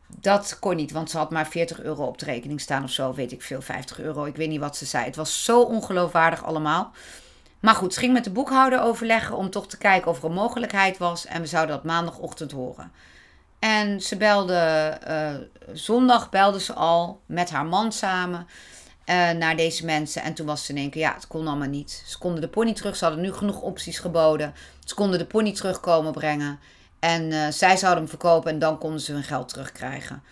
[0.08, 3.13] Dat kon niet, want ze had maar 40 euro op de rekening staan of zo,
[3.13, 4.25] weet ik veel, 50 euro.
[4.25, 5.05] Ik weet niet wat ze zei.
[5.05, 6.91] Het was zo ongeloofwaardig allemaal.
[7.60, 10.34] Maar goed, ze ging met de boekhouder overleggen om toch te kijken of er een
[10.34, 11.26] mogelijkheid was.
[11.26, 12.91] En we zouden dat maandagochtend horen.
[13.60, 18.48] En ze belde, uh, zondag belde ze al met haar man samen
[19.06, 20.22] uh, naar deze mensen.
[20.22, 22.04] En toen was ze in één keer, ja, het kon allemaal niet.
[22.06, 24.54] Ze konden de pony terug, ze hadden nu genoeg opties geboden.
[24.84, 26.60] Ze konden de pony terugkomen brengen.
[27.00, 30.24] En uh, zij zouden hem verkopen en dan konden ze hun geld terugkrijgen.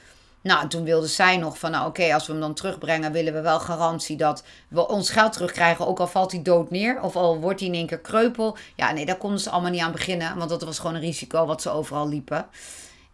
[0.48, 3.34] Nou, en toen wilde zij nog van, nou oké, als we hem dan terugbrengen, willen
[3.34, 5.88] we wel garantie dat we ons geld terugkrijgen.
[5.88, 8.58] Ook al valt hij dood neer, of al wordt hij in één keer kreupel.
[8.76, 11.46] Ja, nee, daar konden ze allemaal niet aan beginnen, want dat was gewoon een risico
[11.46, 12.48] wat ze overal liepen.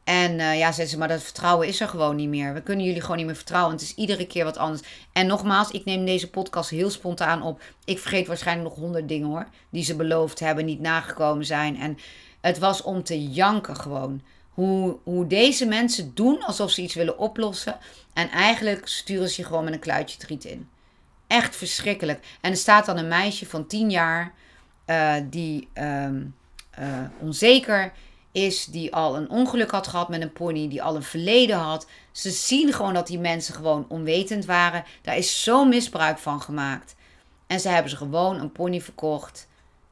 [0.04, 2.54] En uh, ja, zei ze, maar dat vertrouwen is er gewoon niet meer.
[2.54, 3.74] We kunnen jullie gewoon niet meer vertrouwen.
[3.74, 4.82] Het is iedere keer wat anders.
[5.14, 7.62] En nogmaals, ik neem deze podcast heel spontaan op.
[7.86, 9.48] Ik vergeet waarschijnlijk nog honderd dingen hoor.
[9.70, 11.78] Die ze beloofd hebben, niet nagekomen zijn.
[11.80, 11.98] En
[12.42, 14.22] het was om te janken gewoon.
[14.54, 17.78] Hoe, hoe deze mensen doen alsof ze iets willen oplossen.
[18.14, 20.70] En eigenlijk sturen ze je gewoon met een kluitje triet in.
[21.28, 22.26] Echt verschrikkelijk.
[22.42, 24.34] En er staat dan een meisje van 10 jaar.
[24.86, 26.36] Uh, die um,
[26.80, 27.92] uh, onzeker
[28.32, 31.88] is, die al een ongeluk had gehad met een pony, die al een verleden had.
[32.12, 34.84] Ze zien gewoon dat die mensen gewoon onwetend waren.
[35.02, 36.96] Daar is zo misbruik van gemaakt.
[37.48, 39.48] En ze hebben ze gewoon een pony verkocht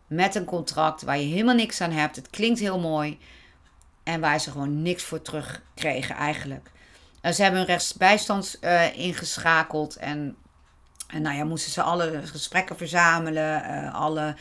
[0.08, 2.16] met een contract waar je helemaal niks aan hebt.
[2.16, 3.18] Het klinkt heel mooi.
[4.04, 6.72] En waar ze gewoon niks voor terugkregen eigenlijk.
[7.22, 10.36] Uh, ze hebben een rechtsbijstand uh, ingeschakeld en
[11.08, 14.36] en nou ja, moesten ze alle gesprekken verzamelen, uh, alle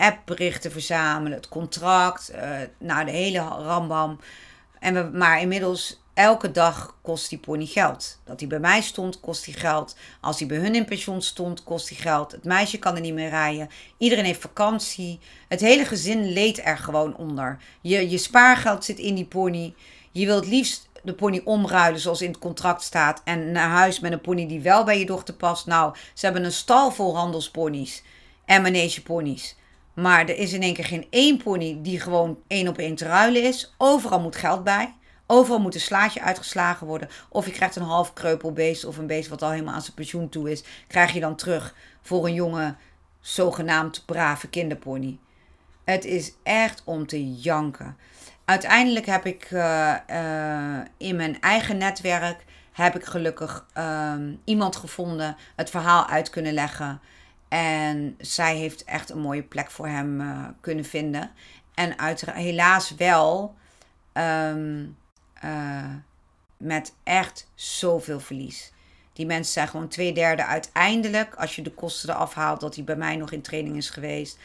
[0.00, 2.32] appberichten verzamelen, het contract,
[2.78, 4.20] nou de hele rambam.
[4.78, 8.18] En we, maar inmiddels, elke dag kost die pony geld.
[8.24, 9.96] Dat hij bij mij stond, kost hij geld.
[10.20, 12.32] Als hij bij hun in pensioen stond, kost hij geld.
[12.32, 13.68] Het meisje kan er niet meer rijden.
[13.98, 15.18] Iedereen heeft vakantie.
[15.48, 17.58] Het hele gezin leed er gewoon onder.
[17.80, 19.74] Je, je spaargeld zit in die pony.
[20.10, 23.20] Je wilt liefst de pony omruilen zoals in het contract staat.
[23.24, 25.66] En naar huis met een pony die wel bij je dochter past.
[25.66, 28.02] Nou, ze hebben een stal vol handelsponies
[28.44, 29.56] en manegeponies.
[29.94, 33.04] Maar er is in één keer geen één pony die gewoon één op één te
[33.04, 33.74] ruilen is.
[33.76, 34.94] Overal moet geld bij.
[35.30, 37.08] Overal moet een slaatje uitgeslagen worden.
[37.28, 40.28] Of je krijgt een half kreupelbeest of een beest wat al helemaal aan zijn pensioen
[40.28, 40.64] toe is.
[40.86, 42.74] Krijg je dan terug voor een jonge,
[43.20, 45.18] zogenaamd brave kinderpony.
[45.84, 47.96] Het is echt om te janken
[48.48, 54.14] uiteindelijk heb ik uh, uh, in mijn eigen netwerk heb ik gelukkig uh,
[54.44, 57.00] iemand gevonden, het verhaal uit kunnen leggen.
[57.48, 61.30] En zij heeft echt een mooie plek voor hem uh, kunnen vinden.
[61.74, 61.94] En
[62.32, 63.54] helaas wel
[64.12, 64.96] um,
[66.56, 68.72] met echt zoveel verlies.
[69.12, 72.84] Die mensen zijn gewoon twee derde uiteindelijk, als je de kosten eraf haalt, dat hij
[72.84, 74.38] bij mij nog in training is geweest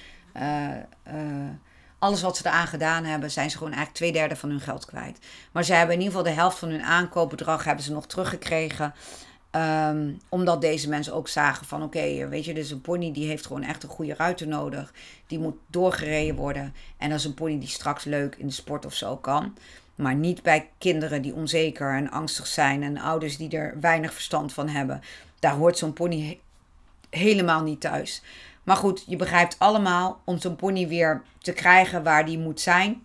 [2.04, 4.86] alles wat ze eraan gedaan hebben, zijn ze gewoon eigenlijk twee derde van hun geld
[4.86, 5.20] kwijt.
[5.52, 8.94] Maar ze hebben in ieder geval de helft van hun aankoopbedrag hebben ze nog teruggekregen.
[9.52, 13.46] Um, omdat deze mensen ook zagen van oké, weet je, dus een pony die heeft
[13.46, 14.94] gewoon echt een goede ruiter nodig.
[15.28, 16.74] Die moet doorgereden worden.
[16.98, 19.58] En dat is een pony die straks leuk in de sport of zo kan.
[19.96, 24.54] Maar niet bij kinderen die onzeker en angstig zijn en ouders die er weinig verstand
[24.54, 25.02] van hebben.
[25.40, 26.40] Daar hoort zo'n pony
[27.10, 28.22] helemaal niet thuis.
[28.64, 33.04] Maar goed, je begrijpt allemaal, om zo'n pony weer te krijgen waar die moet zijn,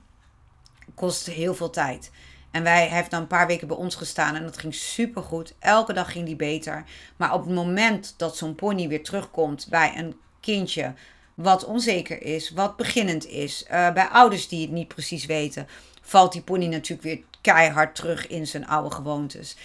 [0.94, 2.10] kost heel veel tijd.
[2.50, 5.54] En wij heeft dan een paar weken bij ons gestaan en dat ging super goed.
[5.58, 6.84] Elke dag ging die beter.
[7.16, 10.94] Maar op het moment dat zo'n pony weer terugkomt bij een kindje
[11.34, 15.68] wat onzeker is, wat beginnend is, uh, bij ouders die het niet precies weten,
[16.08, 19.56] valt die pony natuurlijk weer keihard terug in zijn oude gewoontes.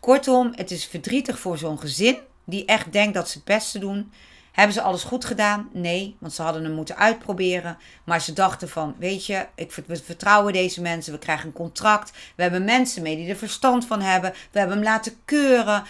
[0.00, 4.12] Kortom, het is verdrietig voor zo'n gezin die echt denkt dat ze het beste doen.
[4.52, 5.68] Hebben ze alles goed gedaan?
[5.72, 7.78] Nee, want ze hadden hem moeten uitproberen.
[8.04, 11.12] Maar ze dachten van, weet je, ik, we vertrouwen deze mensen.
[11.12, 12.12] We krijgen een contract.
[12.36, 14.32] We hebben mensen mee die er verstand van hebben.
[14.50, 15.84] We hebben hem laten keuren.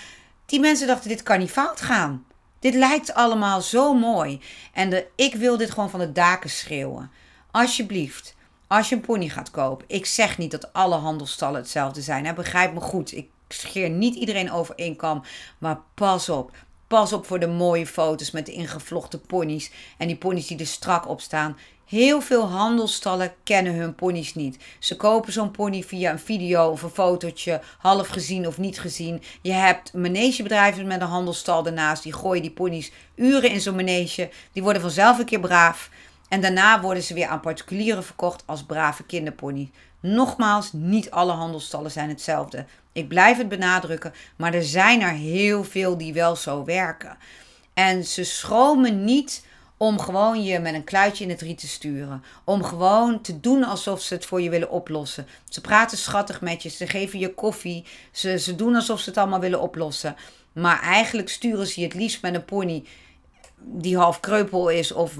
[0.46, 2.24] Die mensen dachten, dit kan niet fout gaan.
[2.58, 4.40] Dit lijkt allemaal zo mooi.
[4.72, 7.10] En de, ik wil dit gewoon van de daken schreeuwen.
[7.50, 8.34] Alsjeblieft,
[8.70, 9.84] als je een pony gaat kopen.
[9.88, 12.26] Ik zeg niet dat alle handelstallen hetzelfde zijn.
[12.26, 12.32] Hè?
[12.32, 13.12] Begrijp me goed.
[13.12, 15.22] Ik scheer niet iedereen over één kam.
[15.58, 16.50] Maar pas op.
[16.86, 20.66] Pas op voor de mooie foto's met de ingevlochten ponies en die ponies die er
[20.66, 21.56] strak op staan.
[21.84, 24.58] Heel veel handelstallen kennen hun ponies niet.
[24.78, 29.22] Ze kopen zo'n pony via een video of een fotootje, half gezien of niet gezien.
[29.42, 34.30] Je hebt manegebedrijven met een handelstal ernaast, die gooien die ponies uren in zo'n manege.
[34.52, 35.90] Die worden vanzelf een keer braaf.
[36.30, 39.70] En daarna worden ze weer aan particulieren verkocht als brave kinderpony.
[40.00, 42.64] Nogmaals, niet alle handelstallen zijn hetzelfde.
[42.92, 47.16] Ik blijf het benadrukken, maar er zijn er heel veel die wel zo werken.
[47.74, 49.46] En ze schromen niet
[49.76, 52.24] om gewoon je met een kluitje in het riet te sturen.
[52.44, 55.26] Om gewoon te doen alsof ze het voor je willen oplossen.
[55.48, 59.18] Ze praten schattig met je, ze geven je koffie, ze, ze doen alsof ze het
[59.18, 60.16] allemaal willen oplossen.
[60.52, 62.84] Maar eigenlijk sturen ze je het liefst met een pony
[63.62, 65.16] die half kreupel is, of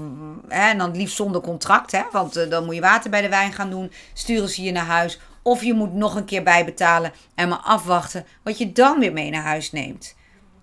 [0.47, 3.29] hè, en dan liefst zonder contract, hè, want uh, dan moet je water bij de
[3.29, 5.19] wijn gaan doen, sturen ze je naar huis.
[5.41, 9.29] Of je moet nog een keer bijbetalen en maar afwachten wat je dan weer mee
[9.29, 10.15] naar huis neemt.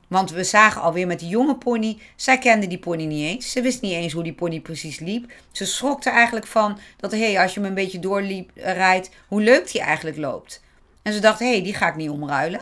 [0.08, 3.50] Want we zagen alweer met die jonge pony, zij kende die pony niet eens.
[3.50, 5.32] Ze wist niet eens hoe die pony precies liep.
[5.52, 9.10] Ze schrok er eigenlijk van dat, hé, hey, als je hem een beetje doorliep, rijdt,
[9.28, 10.62] hoe leuk die eigenlijk loopt.
[11.02, 12.60] En ze dacht, hé, hey, die ga ik niet omruilen.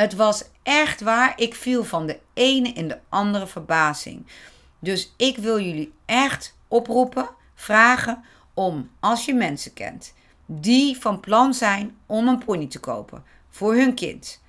[0.00, 4.26] Het was echt waar, ik viel van de ene in de andere verbazing.
[4.78, 8.24] Dus ik wil jullie echt oproepen, vragen
[8.54, 10.14] om, als je mensen kent
[10.46, 14.42] die van plan zijn om een pony te kopen voor hun kind,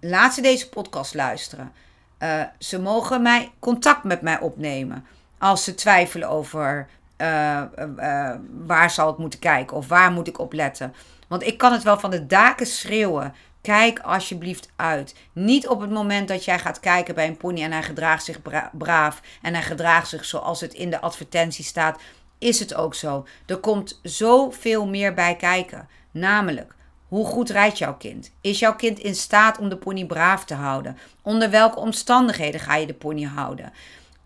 [0.00, 1.72] laat ze deze podcast luisteren.
[2.18, 5.06] Uh, ze mogen mij contact met mij opnemen
[5.38, 6.88] als ze twijfelen over
[7.18, 10.94] uh, uh, waar zal ik moeten kijken of waar moet ik op letten.
[11.28, 13.34] Want ik kan het wel van de daken schreeuwen.
[13.62, 15.14] Kijk alsjeblieft uit.
[15.32, 18.38] Niet op het moment dat jij gaat kijken bij een pony en hij gedraagt zich
[18.72, 22.00] braaf en hij gedraagt zich zoals het in de advertentie staat,
[22.38, 23.26] is het ook zo.
[23.46, 25.88] Er komt zoveel meer bij kijken.
[26.10, 26.74] Namelijk,
[27.08, 28.30] hoe goed rijdt jouw kind?
[28.40, 30.98] Is jouw kind in staat om de pony braaf te houden?
[31.22, 33.72] Onder welke omstandigheden ga je de pony houden?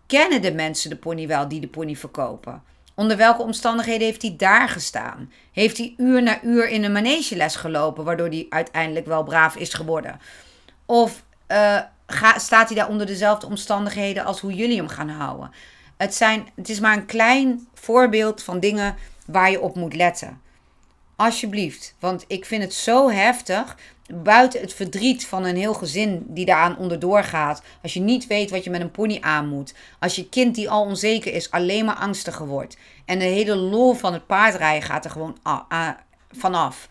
[0.05, 2.63] Kennen de mensen de pony wel die de pony verkopen?
[2.95, 5.31] Onder welke omstandigheden heeft hij daar gestaan?
[5.51, 9.73] Heeft hij uur na uur in een manegeles gelopen, waardoor hij uiteindelijk wel braaf is
[9.73, 10.19] geworden?
[10.85, 11.23] Of
[12.07, 15.51] ga, staat hij daar onder dezelfde omstandigheden als hoe jullie hem gaan houden?
[15.97, 20.41] Het, zijn, het is maar een klein voorbeeld van dingen waar je op moet letten.
[21.15, 23.77] Alsjeblieft, want ik vind het zo heftig.
[24.13, 27.61] Buiten het verdriet van een heel gezin die daaraan onderdoor gaat.
[27.81, 29.73] Als je niet weet wat je met een pony aan moet.
[29.99, 32.77] Als je kind die al onzeker is alleen maar angstiger wordt.
[33.05, 35.37] En de hele lol van het paardrijden gaat er gewoon
[36.31, 36.87] vanaf.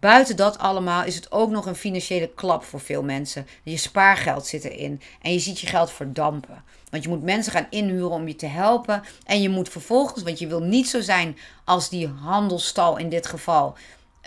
[0.00, 3.46] Buiten dat allemaal is het ook nog een financiële klap voor veel mensen.
[3.62, 6.64] Je spaargeld zit erin en je ziet je geld verdampen.
[6.90, 9.02] Want je moet mensen gaan inhuren om je te helpen.
[9.24, 13.26] En je moet vervolgens, want je wil niet zo zijn als die handelstal in dit
[13.26, 13.74] geval.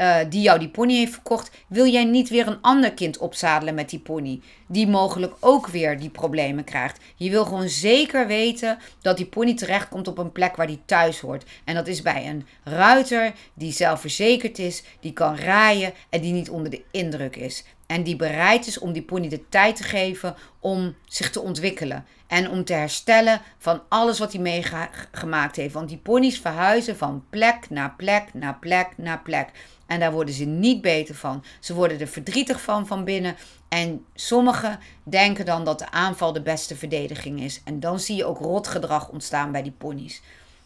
[0.01, 3.75] Uh, die jou die pony heeft verkocht, wil jij niet weer een ander kind opzadelen
[3.75, 6.99] met die pony, die mogelijk ook weer die problemen krijgt.
[7.15, 11.19] Je wil gewoon zeker weten dat die pony terechtkomt op een plek waar die thuis
[11.19, 11.45] hoort.
[11.63, 16.49] En dat is bij een ruiter die zelfverzekerd is, die kan rijden en die niet
[16.49, 17.63] onder de indruk is.
[17.87, 22.05] En die bereid is om die pony de tijd te geven om zich te ontwikkelen.
[22.27, 25.73] En om te herstellen van alles wat hij meegemaakt heeft.
[25.73, 29.49] Want die ponies verhuizen van plek naar plek naar plek naar plek.
[29.87, 31.43] En daar worden ze niet beter van.
[31.59, 33.35] Ze worden er verdrietig van van binnen.
[33.69, 37.61] En sommigen denken dan dat de aanval de beste verdediging is.
[37.63, 40.21] En dan zie je ook rotgedrag ontstaan bij die ponies.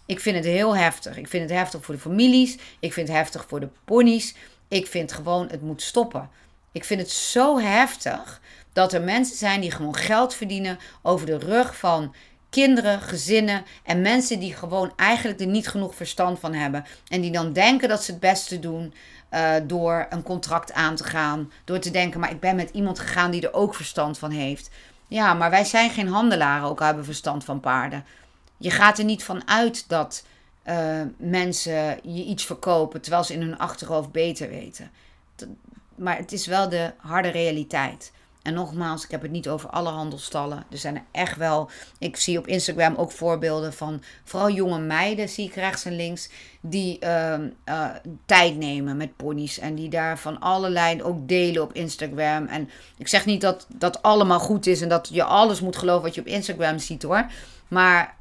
[0.05, 1.17] Ik vind het heel heftig.
[1.17, 2.57] Ik vind het heftig voor de families.
[2.79, 4.35] Ik vind het heftig voor de ponies.
[4.67, 6.29] Ik vind gewoon, het moet stoppen.
[6.71, 8.41] Ik vind het zo heftig
[8.73, 12.15] dat er mensen zijn die gewoon geld verdienen over de rug van
[12.51, 16.85] kinderen, gezinnen en mensen die gewoon eigenlijk er niet genoeg verstand van hebben.
[17.07, 18.93] En die dan denken dat ze het beste doen
[19.33, 21.51] uh, door een contract aan te gaan.
[21.63, 24.69] Door te denken, maar ik ben met iemand gegaan die er ook verstand van heeft.
[25.07, 28.05] Ja, maar wij zijn geen handelaren, ook hebben verstand van paarden.
[28.57, 30.23] Je gaat er niet van uit dat
[30.67, 34.91] uh, mensen je iets verkopen terwijl ze in hun achterhoofd beter weten.
[35.95, 38.11] Maar het is wel de harde realiteit.
[38.41, 40.65] En nogmaals, ik heb het niet over alle handelstallen.
[40.69, 41.69] Er zijn er echt wel.
[41.99, 46.29] Ik zie op Instagram ook voorbeelden van vooral jonge meiden, zie ik rechts en links,
[46.61, 47.33] die uh,
[47.65, 47.89] uh,
[48.25, 49.59] tijd nemen met ponies.
[49.59, 52.45] En die daar van allerlei ook delen op Instagram.
[52.45, 56.03] En ik zeg niet dat dat allemaal goed is en dat je alles moet geloven
[56.03, 57.25] wat je op Instagram ziet hoor.
[57.67, 58.15] Maar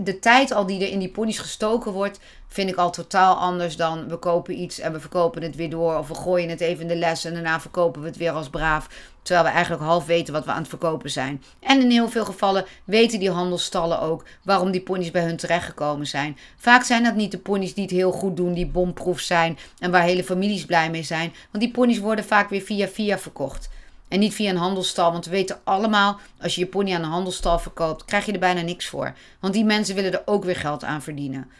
[0.00, 3.76] de tijd al die er in die ponies gestoken wordt, vind ik al totaal anders
[3.76, 5.98] dan we kopen iets en we verkopen het weer door.
[5.98, 8.48] Of we gooien het even in de les en daarna verkopen we het weer als
[8.48, 8.88] braaf.
[9.22, 11.42] Terwijl we eigenlijk half weten wat we aan het verkopen zijn.
[11.60, 16.06] En in heel veel gevallen weten die handelstallen ook waarom die ponies bij hun terechtgekomen
[16.06, 16.38] zijn.
[16.56, 19.90] Vaak zijn dat niet de ponies die het heel goed doen, die bomproef zijn en
[19.90, 21.34] waar hele families blij mee zijn.
[21.50, 23.68] Want die ponies worden vaak weer via via verkocht.
[24.08, 27.10] En niet via een handelstal, want we weten allemaal, als je je pony aan een
[27.10, 29.14] handelstal verkoopt, krijg je er bijna niks voor.
[29.40, 31.50] Want die mensen willen er ook weer geld aan verdienen.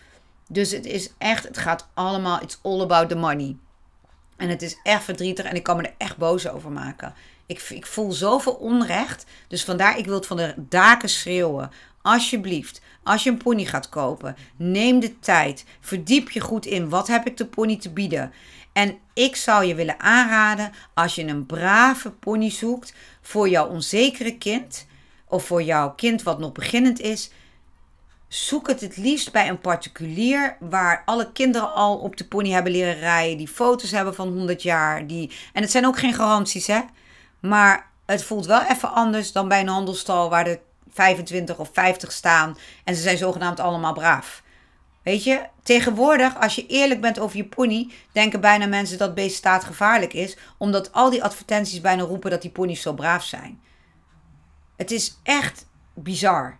[0.49, 3.57] Dus het is echt, het gaat allemaal, it's all about the money.
[4.37, 7.15] En het is echt verdrietig en ik kan me er echt boos over maken.
[7.47, 9.27] Ik, ik voel zoveel onrecht.
[9.49, 11.71] Dus vandaar, ik wil het van de daken schreeuwen.
[12.03, 15.65] Alsjeblieft, als je een pony gaat kopen, neem de tijd.
[15.81, 16.89] Verdiep je goed in.
[16.89, 18.33] Wat heb ik de pony te bieden?
[18.77, 24.39] En ik zou je willen aanraden, als je een brave pony zoekt voor jouw onzekere
[24.39, 24.87] kind,
[25.29, 27.31] of voor jouw kind wat nog beginnend is,
[28.29, 32.73] zoek het het liefst bij een particulier waar alle kinderen al op de pony hebben
[32.73, 35.07] leren rijden, die foto's hebben van 100 jaar.
[35.07, 35.31] Die...
[35.53, 36.81] En het zijn ook geen garanties, hè?
[37.41, 40.61] Maar het voelt wel even anders dan bij een handelstal waar er
[40.93, 44.43] 25 of 50 staan en ze zijn zogenaamd allemaal braaf.
[45.07, 49.37] Weet je, tegenwoordig, als je eerlijk bent over je pony, denken bijna mensen dat beest
[49.37, 53.61] staatgevaarlijk is, omdat al die advertenties bijna roepen dat die ponies zo braaf zijn.
[54.77, 56.59] Het is echt bizar.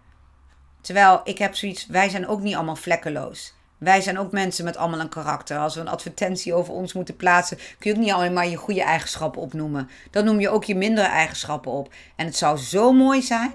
[0.81, 3.55] Terwijl ik heb zoiets, wij zijn ook niet allemaal vlekkeloos.
[3.79, 5.59] Wij zijn ook mensen met allemaal een karakter.
[5.59, 8.57] Als we een advertentie over ons moeten plaatsen, kun je ook niet alleen maar je
[8.57, 9.91] goede eigenschappen opnoemen.
[10.11, 11.95] Dan noem je ook je mindere eigenschappen op.
[12.17, 13.55] En het zou zo mooi zijn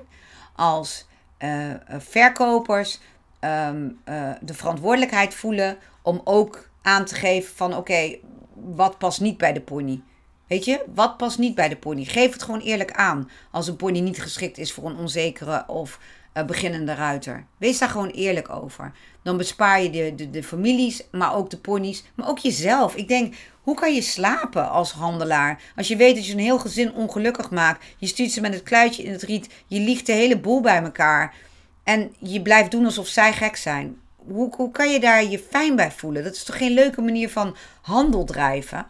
[0.56, 1.08] als
[1.39, 3.00] uh, verkopers
[3.42, 8.16] um, uh, de verantwoordelijkheid voelen om ook aan te geven van oké,
[8.54, 10.02] wat past niet bij de pony.
[10.48, 12.04] Weet je, wat past niet bij de pony?
[12.04, 16.00] Geef het gewoon eerlijk aan als een pony niet geschikt is voor een onzekere of
[16.34, 17.46] uh, beginnende ruiter.
[17.58, 18.92] Wees daar gewoon eerlijk over.
[19.24, 22.96] Dan bespaar je de, de, de families, maar ook de ponies, maar ook jezelf.
[22.96, 25.62] Ik denk, hoe kan je slapen als handelaar?
[25.76, 27.86] Als je weet dat je een heel gezin ongelukkig maakt.
[27.98, 29.50] Je stuurt ze met het kluitje in het riet.
[29.68, 31.36] Je liegt de hele boel bij elkaar.
[31.84, 34.02] En je blijft doen alsof zij gek zijn.
[34.16, 36.24] Hoe, hoe kan je daar je fijn bij voelen?
[36.24, 38.88] Dat is toch geen leuke manier van handel drijven?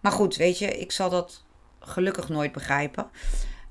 [0.00, 1.44] Maar goed, weet je, ik zal dat
[1.80, 3.10] gelukkig nooit begrijpen.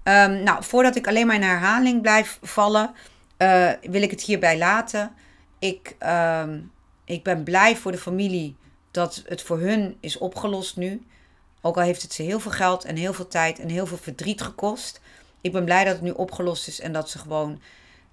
[0.03, 2.91] Um, nou, voordat ik alleen maar in herhaling blijf vallen,
[3.37, 5.11] uh, wil ik het hierbij laten.
[5.59, 5.95] Ik,
[6.43, 6.71] um,
[7.05, 8.55] ik ben blij voor de familie
[8.91, 11.05] dat het voor hun is opgelost nu.
[11.61, 13.97] Ook al heeft het ze heel veel geld en heel veel tijd en heel veel
[13.97, 15.01] verdriet gekost.
[15.41, 17.61] Ik ben blij dat het nu opgelost is en dat ze gewoon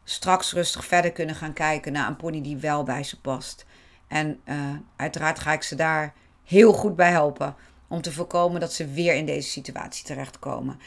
[0.09, 3.67] straks rustig verder kunnen gaan kijken naar een pony die wel bij ze past.
[4.09, 4.55] En uh,
[4.97, 7.55] uiteraard ga ik ze daar heel goed bij helpen
[7.89, 10.81] om te voorkomen dat ze weer in deze situatie terechtkomen.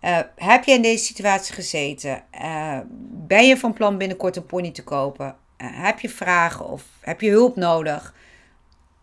[0.00, 2.24] Uh, heb je in deze situatie gezeten?
[2.42, 2.78] Uh,
[3.26, 5.36] ben je van plan binnenkort een pony te kopen?
[5.56, 8.14] heb je vragen of heb je hulp nodig?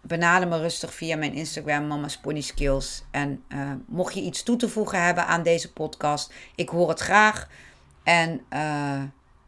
[0.01, 3.03] Benader me rustig via mijn Instagram, Mama's Pony Skills.
[3.11, 3.43] En
[3.87, 7.49] mocht je iets toe te voegen hebben aan deze podcast, ik hoor het graag.
[8.03, 8.41] En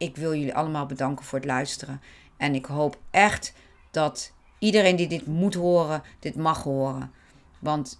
[0.02, 2.00] ik wil jullie allemaal bedanken voor het luisteren.
[2.36, 3.52] En ik hoop echt
[3.90, 7.12] dat iedereen die dit moet horen, dit mag horen.
[7.58, 7.98] Want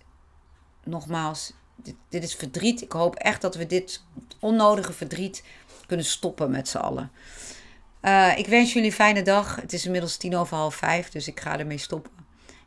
[0.84, 1.53] nogmaals,
[2.09, 2.82] dit, is verdriet.
[2.82, 4.05] Ik hoop echt dat we dit
[4.40, 5.44] onnodige verdriet
[5.86, 7.11] kunnen stoppen met z'n allen.
[8.03, 9.57] Uh, ik wens jullie een fijne dag.
[9.57, 12.12] Het is inmiddels tien over half vijf, dus ik ga ermee stoppen.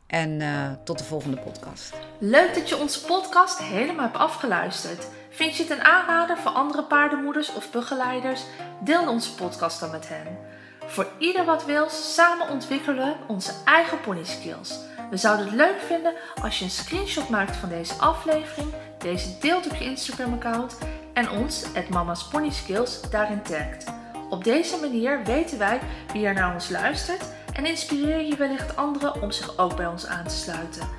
[0.08, 1.94] En uh, tot de volgende podcast.
[2.20, 5.08] Leuk dat je onze podcast helemaal hebt afgeluisterd.
[5.36, 8.42] Vind je het een aanrader voor andere paardenmoeders of begeleiders?
[8.80, 10.38] Deel onze podcast dan met hen.
[10.86, 14.80] Voor ieder wat wil, samen ontwikkelen we onze eigen pony skills.
[15.10, 19.66] We zouden het leuk vinden als je een screenshot maakt van deze aflevering, deze deelt
[19.66, 20.78] op je Instagram-account
[21.14, 23.86] en ons, het Mama's Pony Skills, daarin tagt.
[24.30, 25.80] Op deze manier weten wij
[26.14, 27.24] wie er naar ons luistert
[27.54, 30.90] en inspireer je wellicht anderen om zich ook bij ons aan te sluiten.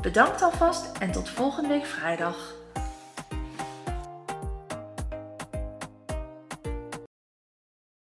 [0.00, 2.55] Bedankt alvast en tot volgende week vrijdag.